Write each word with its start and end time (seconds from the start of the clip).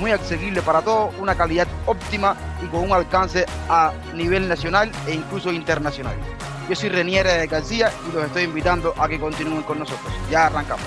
muy 0.00 0.10
accesibles 0.12 0.64
para 0.64 0.80
todos, 0.80 1.14
una 1.20 1.34
calidad 1.34 1.68
óptima 1.86 2.34
y 2.64 2.66
con 2.66 2.80
un 2.80 2.92
alcance 2.92 3.44
a 3.68 3.92
nivel 4.14 4.48
nacional 4.48 4.90
e 5.06 5.14
incluso 5.14 5.52
internacional. 5.52 6.16
Yo 6.68 6.74
soy 6.74 6.88
Renier 6.88 7.46
García 7.46 7.92
y 8.08 8.14
los 8.14 8.24
estoy 8.24 8.44
invitando 8.44 8.94
a 8.96 9.08
que 9.08 9.20
continúen 9.20 9.62
con 9.62 9.78
nosotros. 9.78 10.12
Ya 10.30 10.46
arrancamos. 10.46 10.86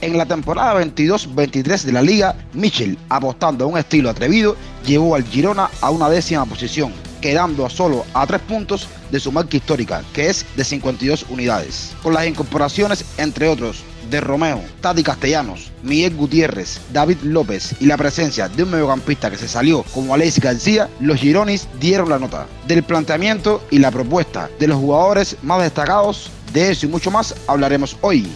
En 0.00 0.16
la 0.16 0.26
temporada 0.26 0.80
22-23 0.80 1.82
de 1.82 1.92
la 1.92 2.02
liga, 2.02 2.36
Michel, 2.52 2.98
apostando 3.08 3.64
a 3.64 3.68
un 3.68 3.78
estilo 3.78 4.08
atrevido, 4.10 4.56
llevó 4.84 5.14
al 5.14 5.24
Girona 5.24 5.70
a 5.80 5.90
una 5.90 6.08
décima 6.08 6.46
posición, 6.46 6.92
quedando 7.20 7.68
solo 7.68 8.04
a 8.14 8.26
tres 8.26 8.40
puntos 8.42 8.88
de 9.10 9.18
su 9.18 9.32
marca 9.32 9.56
histórica, 9.56 10.02
que 10.12 10.28
es 10.28 10.46
de 10.56 10.64
52 10.64 11.26
unidades. 11.30 11.94
Con 12.02 12.14
las 12.14 12.26
incorporaciones, 12.26 13.04
entre 13.18 13.48
otros, 13.48 13.82
de 14.10 14.20
Romeo, 14.20 14.62
Tati 14.80 15.02
Castellanos, 15.02 15.70
Miguel 15.82 16.14
Gutiérrez, 16.16 16.80
David 16.92 17.18
López 17.22 17.74
y 17.80 17.86
la 17.86 17.96
presencia 17.96 18.48
de 18.48 18.62
un 18.62 18.70
mediocampista 18.70 19.30
que 19.30 19.38
se 19.38 19.48
salió 19.48 19.82
como 19.94 20.14
Alexis 20.14 20.42
García, 20.42 20.88
los 21.00 21.18
Gironis 21.18 21.68
dieron 21.80 22.08
la 22.08 22.18
nota 22.18 22.46
del 22.66 22.82
planteamiento 22.82 23.62
y 23.70 23.78
la 23.78 23.90
propuesta 23.90 24.50
de 24.58 24.68
los 24.68 24.78
jugadores 24.78 25.36
más 25.42 25.62
destacados. 25.62 26.30
De 26.52 26.70
eso 26.70 26.86
y 26.86 26.88
mucho 26.88 27.10
más 27.10 27.34
hablaremos 27.46 27.96
hoy. 28.00 28.26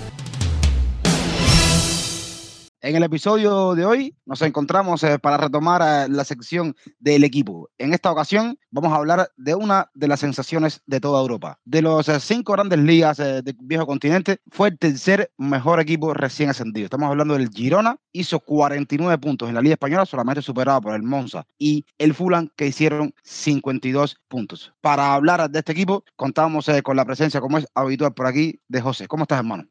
En 2.84 2.96
el 2.96 3.04
episodio 3.04 3.76
de 3.76 3.84
hoy 3.84 4.16
nos 4.26 4.42
encontramos 4.42 5.04
eh, 5.04 5.16
para 5.20 5.36
retomar 5.36 5.80
eh, 5.82 6.12
la 6.12 6.24
sección 6.24 6.74
del 6.98 7.22
equipo. 7.22 7.70
En 7.78 7.94
esta 7.94 8.10
ocasión 8.10 8.58
vamos 8.72 8.92
a 8.92 8.96
hablar 8.96 9.30
de 9.36 9.54
una 9.54 9.88
de 9.94 10.08
las 10.08 10.18
sensaciones 10.18 10.82
de 10.86 10.98
toda 10.98 11.20
Europa. 11.20 11.60
De 11.64 11.80
los 11.80 12.08
eh, 12.08 12.18
cinco 12.18 12.54
grandes 12.54 12.80
ligas 12.80 13.18
del 13.18 13.56
viejo 13.60 13.86
continente, 13.86 14.38
fue 14.50 14.70
el 14.70 14.78
tercer 14.80 15.30
mejor 15.38 15.78
equipo 15.78 16.12
recién 16.12 16.50
ascendido. 16.50 16.86
Estamos 16.86 17.08
hablando 17.08 17.34
del 17.34 17.50
Girona, 17.50 17.98
hizo 18.10 18.40
49 18.40 19.16
puntos 19.18 19.48
en 19.48 19.54
la 19.54 19.60
Liga 19.62 19.74
Española, 19.74 20.04
solamente 20.04 20.42
superado 20.42 20.80
por 20.80 20.96
el 20.96 21.04
Monza 21.04 21.46
y 21.60 21.84
el 21.98 22.14
Fulham, 22.14 22.48
que 22.56 22.66
hicieron 22.66 23.14
52 23.22 24.16
puntos. 24.26 24.74
Para 24.80 25.14
hablar 25.14 25.48
de 25.48 25.60
este 25.60 25.70
equipo, 25.70 26.02
contamos 26.16 26.66
con 26.82 26.96
la 26.96 27.04
presencia, 27.04 27.40
como 27.40 27.58
es 27.58 27.66
habitual 27.76 28.12
por 28.12 28.26
aquí, 28.26 28.60
de 28.66 28.80
José. 28.80 29.06
¿Cómo 29.06 29.22
estás, 29.22 29.38
hermano? 29.38 29.68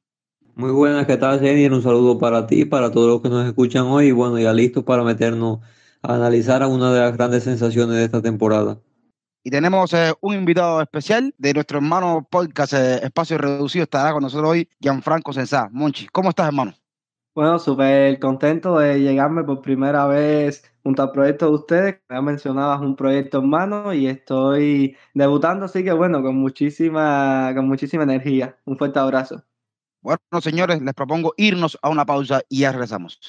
Muy 0.55 0.71
buenas, 0.71 1.07
¿qué 1.07 1.15
tal, 1.17 1.39
Jenny? 1.39 1.67
Un 1.67 1.81
saludo 1.81 2.19
para 2.19 2.45
ti, 2.45 2.65
para 2.65 2.91
todos 2.91 3.07
los 3.07 3.21
que 3.21 3.29
nos 3.29 3.45
escuchan 3.47 3.85
hoy. 3.85 4.07
Y 4.07 4.11
bueno, 4.11 4.37
ya 4.37 4.53
listos 4.53 4.83
para 4.83 5.03
meternos 5.03 5.59
a 6.01 6.15
analizar 6.15 6.61
a 6.61 6.67
una 6.67 6.91
de 6.91 6.99
las 6.99 7.15
grandes 7.15 7.43
sensaciones 7.43 7.95
de 7.95 8.03
esta 8.03 8.21
temporada. 8.21 8.77
Y 9.43 9.49
tenemos 9.49 9.93
eh, 9.93 10.13
un 10.19 10.35
invitado 10.35 10.81
especial 10.81 11.33
de 11.37 11.53
nuestro 11.53 11.77
hermano 11.77 12.27
podcast 12.29 12.73
eh, 12.73 12.99
Espacio 13.03 13.37
Reducido. 13.37 13.83
Estará 13.83 14.11
con 14.11 14.23
nosotros 14.23 14.51
hoy 14.51 14.69
Gianfranco 14.79 15.31
Sensá. 15.31 15.69
Monchi, 15.71 16.07
¿cómo 16.07 16.29
estás, 16.29 16.47
hermano? 16.47 16.73
Bueno, 17.33 17.57
súper 17.57 18.19
contento 18.19 18.77
de 18.77 18.99
llegarme 18.99 19.45
por 19.45 19.61
primera 19.61 20.05
vez 20.05 20.63
junto 20.83 21.01
al 21.01 21.11
proyecto 21.11 21.47
de 21.47 21.55
ustedes. 21.55 22.01
Ya 22.09 22.21
mencionabas 22.21 22.81
un 22.81 22.97
proyecto 22.97 23.37
hermano 23.37 23.93
y 23.93 24.07
estoy 24.07 24.97
debutando, 25.13 25.65
así 25.65 25.83
que 25.83 25.93
bueno, 25.93 26.21
con 26.21 26.35
muchísima, 26.35 27.53
con 27.55 27.67
muchísima 27.69 28.03
energía. 28.03 28.57
Un 28.65 28.77
fuerte 28.77 28.99
abrazo. 28.99 29.43
Bueno, 30.01 30.19
señores, 30.41 30.81
les 30.81 30.93
propongo 30.95 31.33
irnos 31.37 31.77
a 31.81 31.89
una 31.89 32.05
pausa 32.05 32.41
y 32.49 32.61
ya 32.61 32.71
regresamos. 32.71 33.19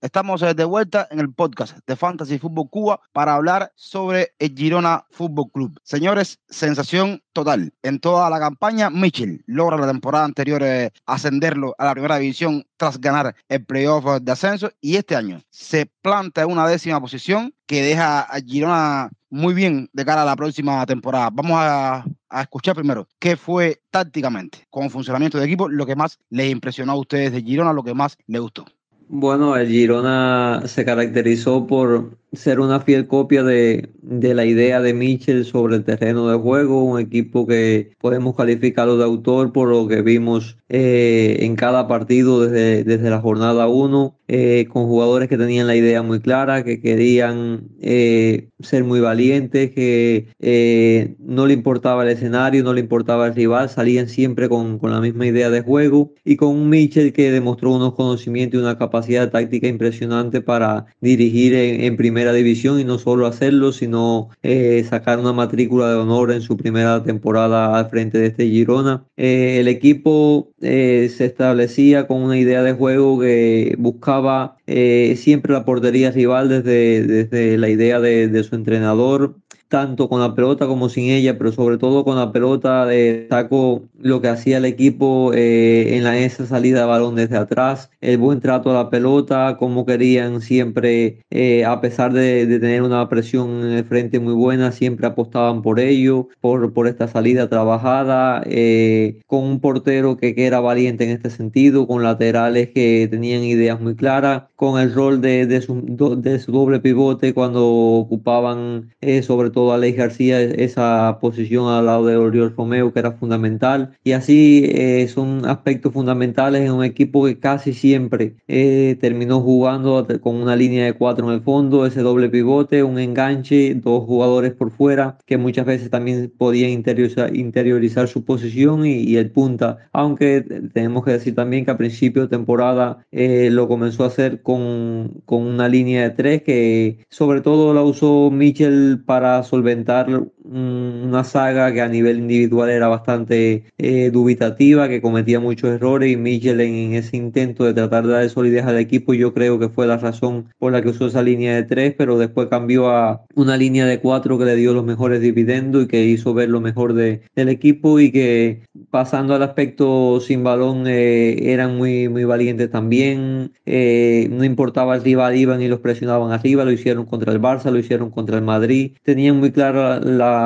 Estamos 0.00 0.42
eh, 0.42 0.54
de 0.54 0.64
vuelta 0.64 1.08
en 1.10 1.18
el 1.18 1.32
podcast 1.32 1.78
de 1.84 1.96
Fantasy 1.96 2.38
Fútbol 2.38 2.70
Cuba 2.70 3.00
para 3.12 3.34
hablar 3.34 3.72
sobre 3.74 4.32
el 4.38 4.54
Girona 4.54 5.04
Fútbol 5.10 5.50
Club. 5.50 5.80
Señores, 5.82 6.38
sensación 6.48 7.20
total. 7.32 7.72
En 7.82 7.98
toda 7.98 8.30
la 8.30 8.38
campaña, 8.38 8.90
Mitchell 8.90 9.42
logra 9.46 9.76
la 9.76 9.88
temporada 9.88 10.24
anterior 10.24 10.62
eh, 10.62 10.92
ascenderlo 11.04 11.74
a 11.78 11.86
la 11.86 11.92
primera 11.92 12.18
división 12.18 12.64
tras 12.76 13.00
ganar 13.00 13.34
el 13.48 13.64
playoff 13.64 14.20
de 14.22 14.30
ascenso 14.30 14.70
y 14.80 14.96
este 14.96 15.16
año 15.16 15.42
se 15.50 15.86
planta 16.00 16.42
en 16.42 16.52
una 16.52 16.68
décima 16.68 17.00
posición 17.00 17.52
que 17.66 17.82
deja 17.82 18.20
a 18.20 18.40
Girona 18.40 19.10
muy 19.30 19.52
bien 19.52 19.90
de 19.92 20.04
cara 20.04 20.22
a 20.22 20.26
la 20.26 20.36
próxima 20.36 20.86
temporada. 20.86 21.30
Vamos 21.32 21.58
a, 21.58 22.04
a, 22.28 22.42
escuchar 22.42 22.76
primero 22.76 23.08
qué 23.18 23.36
fue 23.36 23.82
tácticamente, 23.90 24.64
con 24.70 24.90
funcionamiento 24.90 25.38
de 25.38 25.46
equipo, 25.46 25.68
lo 25.68 25.84
que 25.86 25.96
más 25.96 26.18
les 26.30 26.50
impresionó 26.50 26.92
a 26.92 26.96
ustedes 26.96 27.32
de 27.32 27.42
Girona, 27.42 27.72
lo 27.72 27.82
que 27.82 27.94
más 27.94 28.16
les 28.26 28.40
gustó. 28.40 28.64
Bueno, 29.10 29.56
el 29.56 29.68
Girona 29.68 30.62
se 30.66 30.84
caracterizó 30.84 31.66
por 31.66 32.17
ser 32.32 32.60
una 32.60 32.80
fiel 32.80 33.06
copia 33.06 33.42
de, 33.42 33.90
de, 34.02 34.34
la 34.34 34.44
idea 34.44 34.80
de 34.80 34.94
Mitchell 34.94 35.44
sobre 35.44 35.76
el 35.76 35.84
terreno 35.84 36.28
de 36.28 36.36
juego, 36.36 36.84
un 36.84 37.00
equipo 37.00 37.46
que 37.46 37.92
podemos 38.00 38.36
calificarlo 38.36 38.96
de 38.96 39.04
autor 39.04 39.52
por 39.52 39.68
lo 39.68 39.88
que 39.88 40.02
vimos 40.02 40.58
eh, 40.68 41.38
en 41.40 41.56
cada 41.56 41.88
partido 41.88 42.40
desde, 42.40 42.84
desde 42.84 43.10
la 43.10 43.20
jornada 43.20 43.68
1, 43.68 44.18
eh, 44.28 44.66
con 44.68 44.86
jugadores 44.86 45.28
que 45.28 45.38
tenían 45.38 45.66
la 45.66 45.76
idea 45.76 46.02
muy 46.02 46.20
clara, 46.20 46.64
que 46.64 46.80
querían 46.80 47.68
eh, 47.80 48.48
ser 48.60 48.84
muy 48.84 49.00
valientes, 49.00 49.70
que 49.70 51.16
no 51.18 51.46
le 51.46 51.54
importaba 51.54 52.02
el 52.02 52.10
escenario, 52.10 52.62
no 52.62 52.74
le 52.74 52.80
importaba 52.80 53.26
el 53.26 53.34
rival, 53.34 53.70
salían 53.70 54.08
siempre 54.08 54.48
con, 54.48 54.78
con 54.78 54.90
la 54.90 55.00
misma 55.00 55.26
idea 55.26 55.48
de 55.50 55.62
juego 55.62 56.12
y 56.24 56.36
con 56.36 56.48
un 56.48 56.68
Mitchell 56.68 57.12
que 57.12 57.30
demostró 57.30 57.72
unos 57.72 57.94
conocimientos 57.94 58.60
y 58.60 58.62
una 58.62 58.76
capacidad 58.76 59.30
táctica 59.30 59.68
impresionante 59.68 60.40
para 60.42 60.86
dirigir 61.00 61.54
en, 61.54 61.80
en 61.82 61.96
primer 61.96 62.17
primera 62.18 62.32
división 62.32 62.80
y 62.80 62.84
no 62.84 62.98
solo 62.98 63.28
hacerlo, 63.28 63.70
sino 63.70 64.30
eh, 64.42 64.84
sacar 64.90 65.20
una 65.20 65.32
matrícula 65.32 65.88
de 65.88 65.94
honor 65.94 66.32
en 66.32 66.40
su 66.40 66.56
primera 66.56 67.00
temporada 67.04 67.78
al 67.78 67.88
frente 67.90 68.18
de 68.18 68.26
este 68.26 68.48
Girona. 68.48 69.04
Eh, 69.16 69.58
el 69.60 69.68
equipo 69.68 70.50
eh, 70.60 71.08
se 71.16 71.26
establecía 71.26 72.08
con 72.08 72.20
una 72.20 72.36
idea 72.36 72.64
de 72.64 72.72
juego 72.72 73.20
que 73.20 73.76
buscaba 73.78 74.56
siempre 74.66 75.52
la 75.52 75.64
portería 75.64 76.10
rival 76.10 76.48
desde, 76.48 77.02
desde 77.06 77.56
la 77.56 77.68
idea 77.70 78.00
de, 78.00 78.26
de 78.28 78.42
su 78.42 78.54
entrenador 78.54 79.36
tanto 79.68 80.08
con 80.08 80.20
la 80.20 80.34
pelota 80.34 80.66
como 80.66 80.88
sin 80.88 81.10
ella, 81.10 81.36
pero 81.38 81.52
sobre 81.52 81.76
todo 81.76 82.04
con 82.04 82.16
la 82.16 82.32
pelota 82.32 82.86
destaco 82.86 83.84
lo 83.98 84.20
que 84.20 84.28
hacía 84.28 84.58
el 84.58 84.64
equipo 84.64 85.32
eh, 85.34 85.96
en 85.96 86.06
esa 86.06 86.46
salida 86.46 86.80
de 86.80 86.86
balón 86.86 87.16
desde 87.16 87.36
atrás, 87.36 87.90
el 88.00 88.18
buen 88.18 88.40
trato 88.40 88.70
a 88.70 88.74
la 88.74 88.90
pelota, 88.90 89.56
como 89.58 89.84
querían 89.84 90.40
siempre, 90.40 91.24
eh, 91.30 91.64
a 91.64 91.80
pesar 91.80 92.12
de, 92.12 92.46
tener 92.46 92.82
una 92.82 93.08
presión 93.08 93.62
en 93.62 93.72
el 93.72 93.84
frente 93.84 94.20
muy 94.20 94.34
buena, 94.34 94.72
siempre 94.72 95.06
apostaban 95.06 95.62
por 95.62 95.80
ello, 95.80 96.28
por, 96.40 96.72
por 96.72 96.88
esta 96.88 97.08
salida 97.08 97.48
trabajada, 97.48 98.42
eh, 98.46 99.20
con 99.26 99.44
un 99.44 99.60
portero 99.60 100.16
que, 100.16 100.34
que, 100.34 100.46
era 100.46 100.60
valiente 100.60 101.04
en 101.04 101.10
este 101.10 101.30
sentido, 101.30 101.86
con 101.86 102.02
laterales 102.02 102.70
que 102.70 103.06
tenían 103.10 103.42
ideas 103.42 103.80
muy 103.80 103.94
claras, 103.96 104.44
con 104.56 104.80
el 104.80 104.94
rol 104.94 105.20
de, 105.20 105.46
de, 105.46 105.60
su, 105.60 105.82
de 106.22 106.38
su 106.38 106.52
doble 106.52 106.80
pivote 106.80 107.34
cuando 107.34 107.66
ocupaban 107.68 108.94
sobre 109.22 109.50
todo 109.50 109.58
todo 109.58 109.72
Alex 109.72 109.98
García 109.98 110.40
esa 110.40 111.18
posición 111.20 111.66
al 111.66 111.86
lado 111.86 112.06
de 112.06 112.16
Oriol 112.16 112.54
Romeo 112.56 112.92
que 112.92 113.00
era 113.00 113.10
fundamental 113.10 113.87
y 114.04 114.12
así 114.12 114.64
eh, 114.66 115.08
son 115.08 115.46
aspectos 115.46 115.92
fundamentales 115.92 116.62
en 116.62 116.72
un 116.72 116.84
equipo 116.84 117.24
que 117.26 117.38
casi 117.38 117.72
siempre 117.72 118.36
eh, 118.46 118.96
terminó 119.00 119.40
jugando 119.40 120.06
con 120.20 120.36
una 120.36 120.56
línea 120.56 120.84
de 120.84 120.92
cuatro 120.92 121.28
en 121.28 121.34
el 121.34 121.42
fondo, 121.42 121.86
ese 121.86 122.00
doble 122.00 122.28
pivote, 122.28 122.82
un 122.82 122.98
enganche, 122.98 123.74
dos 123.74 124.04
jugadores 124.04 124.52
por 124.52 124.70
fuera 124.70 125.18
que 125.26 125.38
muchas 125.38 125.66
veces 125.66 125.90
también 125.90 126.32
podían 126.36 126.70
interiorizar, 126.70 128.08
su 128.08 128.24
posición 128.24 128.86
y, 128.86 129.16
el 129.16 129.30
punta, 129.30 129.78
aunque 129.92 130.42
tenemos 130.72 131.04
que 131.04 131.12
decir 131.12 131.34
también 131.34 131.64
que 131.64 131.70
a 131.72 131.76
principio 131.76 132.22
de 132.22 132.28
temporada 132.28 133.04
eh, 133.10 133.48
lo 133.50 133.68
comenzó 133.68 134.04
a 134.04 134.08
hacer 134.08 134.42
con, 134.42 135.22
con 135.24 135.42
una 135.42 135.68
línea 135.68 136.02
de 136.02 136.10
tres 136.10 136.42
que 136.42 136.98
sobre 137.08 137.40
todo 137.40 137.74
la 137.74 137.82
usó 137.82 138.30
Michel 138.30 139.02
para 139.04 139.42
solventar 139.42 140.28
una 140.50 141.24
saga 141.24 141.72
que 141.72 141.80
a 141.80 141.88
nivel 141.88 142.18
individual 142.18 142.70
era 142.70 142.88
bastante 142.88 143.64
eh, 143.78 144.10
dubitativa, 144.10 144.88
que 144.88 145.02
cometía 145.02 145.40
muchos 145.40 145.70
errores 145.70 146.10
y 146.10 146.16
Mitchell 146.16 146.60
en, 146.60 146.94
ese 146.94 147.16
intento 147.16 147.64
de 147.64 147.74
tratar 147.74 148.06
de 148.06 148.12
dar 148.14 148.30
solidez 148.30 148.64
al 148.64 148.78
equipo 148.78 149.14
yo 149.14 149.34
creo 149.34 149.58
que 149.58 149.68
fue 149.68 149.86
la 149.86 149.96
razón 149.96 150.46
por 150.58 150.72
la 150.72 150.82
que 150.82 150.88
usó 150.88 151.06
esa 151.06 151.22
línea 151.22 151.54
de 151.54 151.64
tres, 151.64 151.94
pero 151.96 152.18
después 152.18 152.48
cambió 152.48 152.90
a 152.90 153.24
una 153.34 153.56
línea 153.56 153.86
de 153.86 154.00
cuatro 154.00 154.38
que 154.38 154.44
le 154.44 154.56
dio 154.56 154.72
los 154.72 154.84
mejores 154.84 155.20
dividendos 155.20 155.84
y 155.84 155.88
que 155.88 156.04
hizo 156.04 156.34
ver 156.34 156.48
lo 156.48 156.60
mejor 156.60 156.94
de, 156.94 157.22
del 157.34 157.48
equipo 157.48 158.00
y 158.00 158.10
que 158.10 158.62
pasando 158.90 159.34
al 159.34 159.42
aspecto 159.42 160.20
sin 160.20 160.42
balón 160.44 160.86
eh, 160.86 161.52
eran 161.52 161.76
muy, 161.76 162.08
muy 162.08 162.24
valientes 162.24 162.70
también, 162.70 163.52
eh, 163.66 164.28
no 164.30 164.44
importaba 164.44 164.96
el 164.96 165.02
rival, 165.02 165.36
iban 165.36 165.60
y 165.62 165.68
los 165.68 165.80
presionaban 165.80 166.32
arriba, 166.32 166.64
lo 166.64 166.72
hicieron 166.72 167.04
contra 167.04 167.32
el 167.32 167.40
Barça, 167.40 167.70
lo 167.70 167.78
hicieron 167.78 168.10
contra 168.10 168.36
el 168.36 168.44
Madrid, 168.44 168.92
tenían 169.02 169.38
muy 169.38 169.52
clara 169.52 170.00
la, 170.00 170.37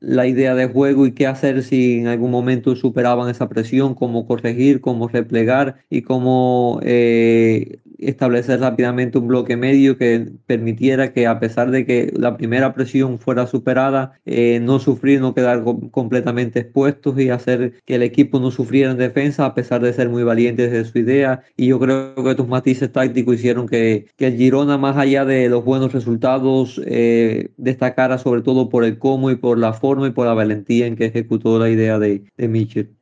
la 0.00 0.26
idea 0.26 0.54
de 0.54 0.66
juego 0.66 1.06
y 1.06 1.12
qué 1.12 1.26
hacer 1.26 1.62
si 1.62 2.00
en 2.00 2.06
algún 2.08 2.30
momento 2.30 2.76
superaban 2.76 3.30
esa 3.30 3.48
presión, 3.48 3.94
cómo 3.94 4.26
corregir, 4.26 4.80
cómo 4.80 5.08
replegar 5.08 5.76
y 5.90 6.02
cómo 6.02 6.80
eh, 6.82 7.78
establecer 8.00 8.60
rápidamente 8.60 9.18
un 9.18 9.28
bloque 9.28 9.56
medio 9.56 9.96
que 9.96 10.26
permitiera 10.46 11.12
que 11.12 11.26
a 11.26 11.38
pesar 11.38 11.70
de 11.70 11.84
que 11.84 12.12
la 12.16 12.36
primera 12.36 12.74
presión 12.74 13.18
fuera 13.18 13.46
superada, 13.46 14.12
eh, 14.26 14.58
no 14.62 14.78
sufrir, 14.78 15.20
no 15.20 15.34
quedar 15.34 15.62
completamente 15.90 16.60
expuestos 16.60 17.18
y 17.18 17.30
hacer 17.30 17.74
que 17.84 17.96
el 17.96 18.02
equipo 18.02 18.40
no 18.40 18.50
sufriera 18.50 18.90
en 18.90 18.98
defensa 18.98 19.44
a 19.44 19.54
pesar 19.54 19.82
de 19.82 19.92
ser 19.92 20.08
muy 20.08 20.22
valientes 20.22 20.72
de 20.72 20.84
su 20.84 20.98
idea. 20.98 21.42
Y 21.56 21.68
yo 21.68 21.78
creo 21.78 22.14
que 22.14 22.30
estos 22.30 22.48
matices 22.48 22.90
tácticos 22.90 23.36
hicieron 23.36 23.68
que, 23.68 24.06
que 24.16 24.28
el 24.28 24.36
Girona, 24.36 24.78
más 24.78 24.96
allá 24.96 25.24
de 25.24 25.48
los 25.48 25.64
buenos 25.64 25.92
resultados, 25.92 26.80
eh, 26.86 27.50
destacara 27.56 28.18
sobre 28.18 28.42
todo 28.42 28.68
por 28.68 28.84
el 28.84 28.98
cómo 28.98 29.29
y 29.30 29.36
por 29.36 29.58
la 29.58 29.72
forma 29.72 30.06
y 30.08 30.10
por 30.10 30.26
la 30.26 30.34
valentía 30.34 30.86
en 30.86 30.96
que 30.96 31.06
ejecutó 31.06 31.58
la 31.58 31.68
idea 31.68 31.98
de, 31.98 32.24
de 32.36 32.48
Mitchell. 32.48 32.96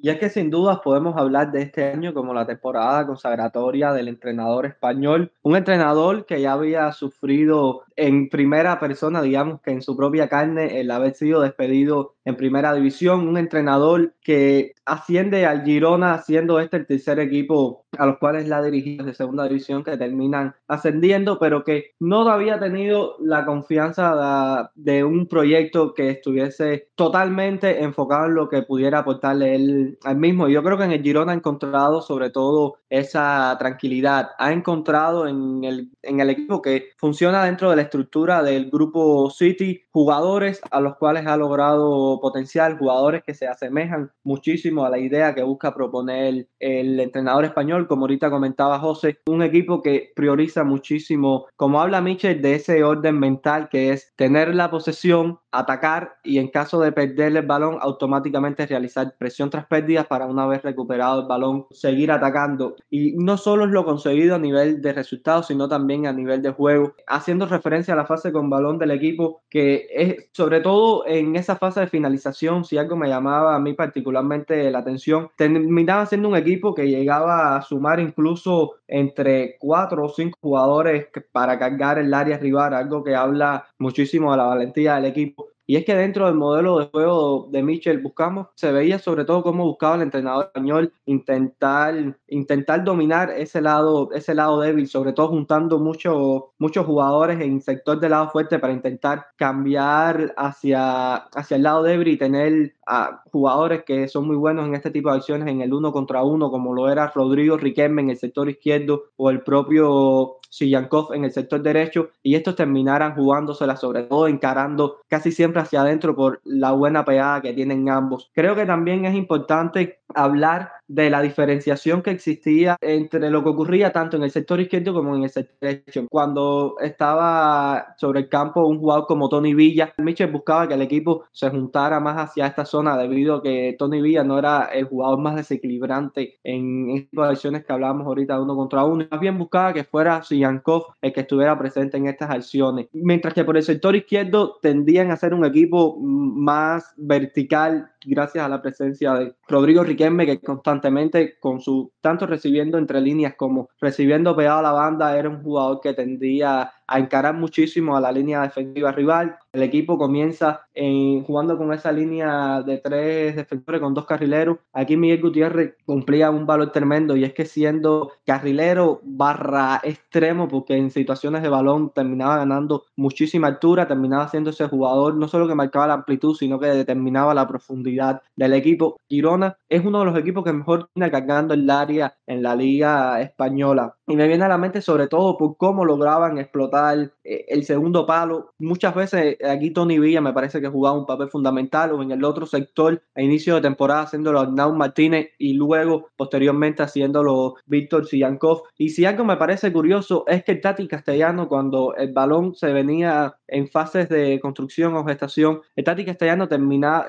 Y 0.00 0.10
es 0.10 0.18
que 0.20 0.30
sin 0.30 0.48
dudas 0.48 0.78
podemos 0.78 1.16
hablar 1.16 1.50
de 1.50 1.60
este 1.60 1.90
año 1.90 2.14
como 2.14 2.32
la 2.32 2.46
temporada 2.46 3.04
consagratoria 3.04 3.92
del 3.92 4.06
entrenador 4.06 4.64
español, 4.64 5.32
un 5.42 5.56
entrenador 5.56 6.24
que 6.24 6.40
ya 6.40 6.52
había 6.52 6.92
sufrido 6.92 7.82
en 7.96 8.28
primera 8.28 8.78
persona, 8.78 9.20
digamos 9.22 9.60
que 9.60 9.72
en 9.72 9.82
su 9.82 9.96
propia 9.96 10.28
carne, 10.28 10.78
el 10.78 10.92
haber 10.92 11.14
sido 11.14 11.40
despedido 11.40 12.14
en 12.24 12.36
primera 12.36 12.72
división, 12.74 13.26
un 13.26 13.38
entrenador 13.38 14.14
que 14.22 14.74
asciende 14.88 15.46
al 15.46 15.64
Girona 15.64 16.18
siendo 16.22 16.58
este 16.58 16.78
el 16.78 16.86
tercer 16.86 17.18
equipo 17.20 17.84
a 17.98 18.06
los 18.06 18.18
cuales 18.18 18.48
la 18.48 18.62
dirigido 18.62 19.04
de 19.04 19.14
segunda 19.14 19.44
división 19.44 19.84
que 19.84 19.96
terminan 19.96 20.54
ascendiendo, 20.66 21.38
pero 21.38 21.64
que 21.64 21.92
no 22.00 22.28
había 22.28 22.58
tenido 22.58 23.16
la 23.20 23.44
confianza 23.44 24.70
de, 24.74 25.04
un 25.04 25.26
proyecto 25.26 25.94
que 25.94 26.10
estuviese 26.10 26.88
totalmente 26.94 27.82
enfocado 27.82 28.26
en 28.26 28.34
lo 28.34 28.48
que 28.48 28.62
pudiera 28.62 29.00
aportarle 29.00 29.54
él 29.54 29.98
al 30.04 30.16
mismo. 30.16 30.48
Yo 30.48 30.62
creo 30.62 30.76
que 30.76 30.84
en 30.84 30.92
el 30.92 31.02
Girona 31.02 31.32
ha 31.32 31.36
encontrado 31.36 32.02
sobre 32.02 32.30
todo 32.30 32.78
esa 32.90 33.56
tranquilidad, 33.58 34.30
ha 34.38 34.52
encontrado 34.52 35.26
en 35.28 35.64
el, 35.64 35.90
en 36.02 36.20
el 36.20 36.30
equipo 36.30 36.62
que 36.62 36.90
funciona 36.96 37.44
dentro 37.44 37.70
de 37.70 37.76
la 37.76 37.82
estructura 37.82 38.42
del 38.42 38.70
grupo 38.70 39.30
City 39.30 39.82
jugadores 39.98 40.60
a 40.70 40.80
los 40.80 40.96
cuales 40.96 41.26
ha 41.26 41.36
logrado 41.36 42.20
potencial, 42.20 42.78
jugadores 42.78 43.24
que 43.24 43.34
se 43.34 43.48
asemejan 43.48 44.12
muchísimo 44.22 44.77
a 44.84 44.90
la 44.90 44.98
idea 44.98 45.34
que 45.34 45.42
busca 45.42 45.74
proponer 45.74 46.48
el 46.58 47.00
entrenador 47.00 47.44
español, 47.44 47.86
como 47.86 48.02
ahorita 48.02 48.30
comentaba 48.30 48.78
José, 48.78 49.20
un 49.26 49.42
equipo 49.42 49.82
que 49.82 50.12
prioriza 50.14 50.64
muchísimo, 50.64 51.46
como 51.56 51.80
habla 51.80 52.00
Michel, 52.00 52.42
de 52.42 52.54
ese 52.54 52.84
orden 52.84 53.18
mental 53.18 53.68
que 53.68 53.92
es 53.92 54.12
tener 54.16 54.54
la 54.54 54.70
posesión, 54.70 55.38
atacar 55.50 56.16
y 56.22 56.38
en 56.38 56.48
caso 56.48 56.80
de 56.80 56.92
perder 56.92 57.36
el 57.36 57.46
balón, 57.46 57.78
automáticamente 57.80 58.66
realizar 58.66 59.14
presión 59.18 59.50
tras 59.50 59.66
pérdidas 59.66 60.06
para 60.06 60.26
una 60.26 60.46
vez 60.46 60.62
recuperado 60.62 61.22
el 61.22 61.26
balón, 61.26 61.66
seguir 61.70 62.12
atacando. 62.12 62.76
Y 62.90 63.14
no 63.16 63.36
solo 63.36 63.64
es 63.64 63.70
lo 63.70 63.84
conseguido 63.84 64.34
a 64.34 64.38
nivel 64.38 64.82
de 64.82 64.92
resultados, 64.92 65.46
sino 65.46 65.68
también 65.68 66.06
a 66.06 66.12
nivel 66.12 66.42
de 66.42 66.50
juego, 66.50 66.94
haciendo 67.06 67.46
referencia 67.46 67.94
a 67.94 67.96
la 67.96 68.06
fase 68.06 68.32
con 68.32 68.50
balón 68.50 68.78
del 68.78 68.90
equipo, 68.90 69.42
que 69.48 69.86
es 69.90 70.28
sobre 70.32 70.60
todo 70.60 71.06
en 71.06 71.36
esa 71.36 71.56
fase 71.56 71.80
de 71.80 71.86
finalización, 71.86 72.64
si 72.64 72.76
algo 72.78 72.96
me 72.96 73.08
llamaba 73.08 73.54
a 73.54 73.58
mí 73.58 73.74
particularmente 73.74 74.67
la 74.70 74.80
atención, 74.80 75.30
terminaba 75.36 76.06
siendo 76.06 76.28
un 76.28 76.36
equipo 76.36 76.74
que 76.74 76.88
llegaba 76.88 77.56
a 77.56 77.62
sumar 77.62 78.00
incluso 78.00 78.74
entre 78.86 79.56
cuatro 79.58 80.04
o 80.04 80.08
cinco 80.08 80.38
jugadores 80.40 81.08
para 81.32 81.58
cargar 81.58 81.98
el 81.98 82.12
área 82.14 82.38
rival, 82.38 82.74
algo 82.74 83.02
que 83.04 83.14
habla 83.14 83.66
muchísimo 83.78 84.30
de 84.32 84.38
la 84.38 84.44
valentía 84.44 84.94
del 84.96 85.06
equipo. 85.06 85.48
Y 85.70 85.76
es 85.76 85.84
que 85.84 85.94
dentro 85.94 86.24
del 86.24 86.34
modelo 86.34 86.78
de 86.78 86.86
juego 86.86 87.46
de 87.52 87.62
Mitchell 87.62 87.98
buscamos, 87.98 88.46
se 88.54 88.72
veía 88.72 88.98
sobre 88.98 89.26
todo 89.26 89.42
cómo 89.42 89.66
buscaba 89.66 89.96
el 89.96 90.00
entrenador 90.00 90.46
español 90.46 90.94
intentar, 91.04 92.16
intentar 92.26 92.84
dominar 92.84 93.28
ese 93.30 93.60
lado, 93.60 94.10
ese 94.14 94.34
lado 94.34 94.60
débil, 94.60 94.88
sobre 94.88 95.12
todo 95.12 95.28
juntando 95.28 95.78
muchos 95.78 96.44
muchos 96.58 96.86
jugadores 96.86 97.38
en 97.42 97.60
sector 97.60 98.00
del 98.00 98.12
lado 98.12 98.30
fuerte 98.30 98.58
para 98.58 98.72
intentar 98.72 99.26
cambiar 99.36 100.32
hacia, 100.38 101.16
hacia 101.16 101.58
el 101.58 101.62
lado 101.64 101.82
débil 101.82 102.08
y 102.08 102.16
tener 102.16 102.74
a 102.86 103.22
jugadores 103.30 103.84
que 103.84 104.08
son 104.08 104.26
muy 104.26 104.36
buenos 104.36 104.66
en 104.66 104.74
este 104.74 104.90
tipo 104.90 105.10
de 105.10 105.18
acciones 105.18 105.48
en 105.48 105.60
el 105.60 105.74
uno 105.74 105.92
contra 105.92 106.22
uno, 106.22 106.50
como 106.50 106.72
lo 106.72 106.88
era 106.90 107.12
Rodrigo 107.14 107.58
Riquelme 107.58 108.00
en 108.00 108.08
el 108.08 108.16
sector 108.16 108.48
izquierdo 108.48 109.02
o 109.18 109.28
el 109.28 109.42
propio 109.42 110.37
Sillankov 110.48 111.12
en 111.12 111.24
el 111.24 111.32
sector 111.32 111.62
derecho 111.62 112.10
y 112.22 112.34
estos 112.34 112.56
terminaran 112.56 113.14
jugándosela 113.14 113.76
sobre 113.76 114.04
todo 114.04 114.28
encarando 114.28 114.98
casi 115.08 115.32
siempre 115.32 115.62
hacia 115.62 115.82
adentro 115.82 116.14
por 116.16 116.40
la 116.44 116.72
buena 116.72 117.04
pegada 117.04 117.42
que 117.42 117.52
tienen 117.52 117.88
ambos. 117.88 118.30
Creo 118.34 118.54
que 118.54 118.66
también 118.66 119.04
es 119.04 119.14
importante 119.14 119.97
hablar 120.14 120.72
de 120.88 121.10
la 121.10 121.20
diferenciación 121.20 122.02
que 122.02 122.10
existía 122.10 122.76
entre 122.80 123.30
lo 123.30 123.42
que 123.42 123.50
ocurría 123.50 123.92
tanto 123.92 124.16
en 124.16 124.22
el 124.22 124.30
sector 124.30 124.60
izquierdo 124.60 124.94
como 124.94 125.14
en 125.14 125.24
el 125.24 125.30
sector 125.30 125.56
derecho. 125.60 126.06
Cuando 126.08 126.76
estaba 126.80 127.94
sobre 127.98 128.20
el 128.20 128.28
campo 128.28 128.66
un 128.66 128.78
jugador 128.78 129.06
como 129.06 129.28
Tony 129.28 129.54
Villa, 129.54 129.92
Michel 129.98 130.32
buscaba 130.32 130.66
que 130.66 130.74
el 130.74 130.82
equipo 130.82 131.24
se 131.32 131.50
juntara 131.50 132.00
más 132.00 132.16
hacia 132.16 132.46
esta 132.46 132.64
zona 132.64 132.96
debido 132.96 133.36
a 133.36 133.42
que 133.42 133.76
Tony 133.78 134.00
Villa 134.00 134.24
no 134.24 134.38
era 134.38 134.64
el 134.72 134.84
jugador 134.84 135.18
más 135.18 135.36
desequilibrante 135.36 136.38
en 136.42 136.90
estas 136.90 137.30
acciones 137.30 137.64
que 137.64 137.72
hablábamos 137.72 138.06
ahorita 138.06 138.36
de 138.36 138.42
uno 138.42 138.56
contra 138.56 138.84
uno. 138.84 139.06
Más 139.10 139.20
bien 139.20 139.36
buscaba 139.36 139.74
que 139.74 139.84
fuera 139.84 140.22
Siyankov 140.22 140.94
el 141.02 141.12
que 141.12 141.20
estuviera 141.20 141.58
presente 141.58 141.98
en 141.98 142.06
estas 142.06 142.30
acciones. 142.30 142.88
Mientras 142.92 143.34
que 143.34 143.44
por 143.44 143.56
el 143.56 143.62
sector 143.62 143.94
izquierdo 143.94 144.58
tendían 144.62 145.10
a 145.10 145.16
ser 145.16 145.34
un 145.34 145.44
equipo 145.44 145.98
más 146.00 146.94
vertical 146.96 147.90
gracias 148.06 148.44
a 148.44 148.48
la 148.48 148.62
presencia 148.62 149.14
de 149.14 149.34
Rodrigo 149.48 149.82
Riquelme, 149.82 149.97
que 149.98 150.40
constantemente, 150.40 151.38
con 151.38 151.60
su 151.60 151.92
tanto 152.00 152.26
recibiendo 152.26 152.78
entre 152.78 153.00
líneas 153.00 153.34
como 153.36 153.68
recibiendo 153.80 154.34
pegado 154.34 154.60
a 154.60 154.62
la 154.62 154.72
banda, 154.72 155.18
era 155.18 155.28
un 155.28 155.42
jugador 155.42 155.80
que 155.82 155.92
tendía 155.92 156.72
a 156.88 156.98
encarar 156.98 157.34
muchísimo 157.34 157.96
a 157.96 158.00
la 158.00 158.10
línea 158.10 158.40
defensiva 158.40 158.90
rival. 158.92 159.38
El 159.52 159.62
equipo 159.62 159.98
comienza 159.98 160.62
en, 160.74 161.22
jugando 161.24 161.58
con 161.58 161.72
esa 161.72 161.92
línea 161.92 162.62
de 162.62 162.78
tres 162.78 163.36
defensores 163.36 163.80
con 163.80 163.94
dos 163.94 164.06
carrileros. 164.06 164.58
Aquí 164.72 164.96
Miguel 164.96 165.20
Gutiérrez 165.20 165.74
cumplía 165.84 166.30
un 166.30 166.46
valor 166.46 166.72
tremendo 166.72 167.16
y 167.16 167.24
es 167.24 167.34
que 167.34 167.44
siendo 167.44 168.12
carrilero 168.24 169.00
barra 169.04 169.80
extremo, 169.84 170.48
porque 170.48 170.76
en 170.76 170.90
situaciones 170.90 171.42
de 171.42 171.48
balón 171.50 171.90
terminaba 171.90 172.38
ganando 172.38 172.84
muchísima 172.96 173.48
altura, 173.48 173.86
terminaba 173.86 174.28
siendo 174.28 174.50
ese 174.50 174.66
jugador 174.66 175.14
no 175.14 175.28
solo 175.28 175.46
que 175.46 175.54
marcaba 175.54 175.86
la 175.88 175.94
amplitud, 175.94 176.34
sino 176.34 176.58
que 176.58 176.66
determinaba 176.66 177.34
la 177.34 177.46
profundidad 177.46 178.22
del 178.34 178.54
equipo. 178.54 178.96
Girona 179.08 179.58
es 179.68 179.84
uno 179.84 180.00
de 180.00 180.06
los 180.06 180.18
equipos 180.18 180.44
que 180.44 180.52
mejor 180.52 180.88
tiene 180.94 181.10
cargando 181.10 181.52
el 181.52 181.68
área 181.68 182.14
en 182.26 182.42
la 182.42 182.54
liga 182.54 183.20
española. 183.20 183.94
Y 184.06 184.16
me 184.16 184.26
viene 184.26 184.44
a 184.44 184.48
la 184.48 184.58
mente 184.58 184.80
sobre 184.80 185.06
todo 185.06 185.36
por 185.36 185.56
cómo 185.58 185.84
lograban 185.84 186.38
explotar 186.38 186.77
eh, 187.24 187.44
el 187.48 187.64
segundo 187.64 188.06
palo. 188.06 188.52
Muchas 188.58 188.94
veces 188.94 189.36
aquí 189.44 189.70
Tony 189.70 189.98
Villa 189.98 190.20
me 190.20 190.32
parece 190.32 190.60
que 190.60 190.68
jugaba 190.68 190.98
un 190.98 191.06
papel 191.06 191.28
fundamental 191.28 191.92
o 191.92 192.02
en 192.02 192.12
el 192.12 192.24
otro 192.24 192.46
sector 192.46 193.02
a 193.14 193.22
inicio 193.22 193.56
de 193.56 193.60
temporada 193.60 194.02
haciéndolo 194.02 194.40
Arnaud 194.40 194.74
Martínez 194.74 195.30
y 195.38 195.54
luego 195.54 196.08
posteriormente 196.16 196.82
haciéndolo 196.82 197.56
Víctor 197.66 198.06
Sillankov. 198.06 198.62
Y 198.76 198.90
si 198.90 199.04
algo 199.04 199.24
me 199.24 199.36
parece 199.36 199.72
curioso 199.72 200.24
es 200.26 200.44
que 200.44 200.52
el 200.52 200.60
Tati 200.60 200.86
Castellano 200.88 201.48
cuando 201.48 201.94
el 201.94 202.12
balón 202.12 202.54
se 202.54 202.72
venía 202.72 203.36
en 203.46 203.68
fases 203.68 204.08
de 204.08 204.38
construcción 204.40 204.94
o 204.94 205.04
gestación, 205.04 205.60
el 205.76 205.84
Tati 205.84 206.04
Castellano 206.04 206.48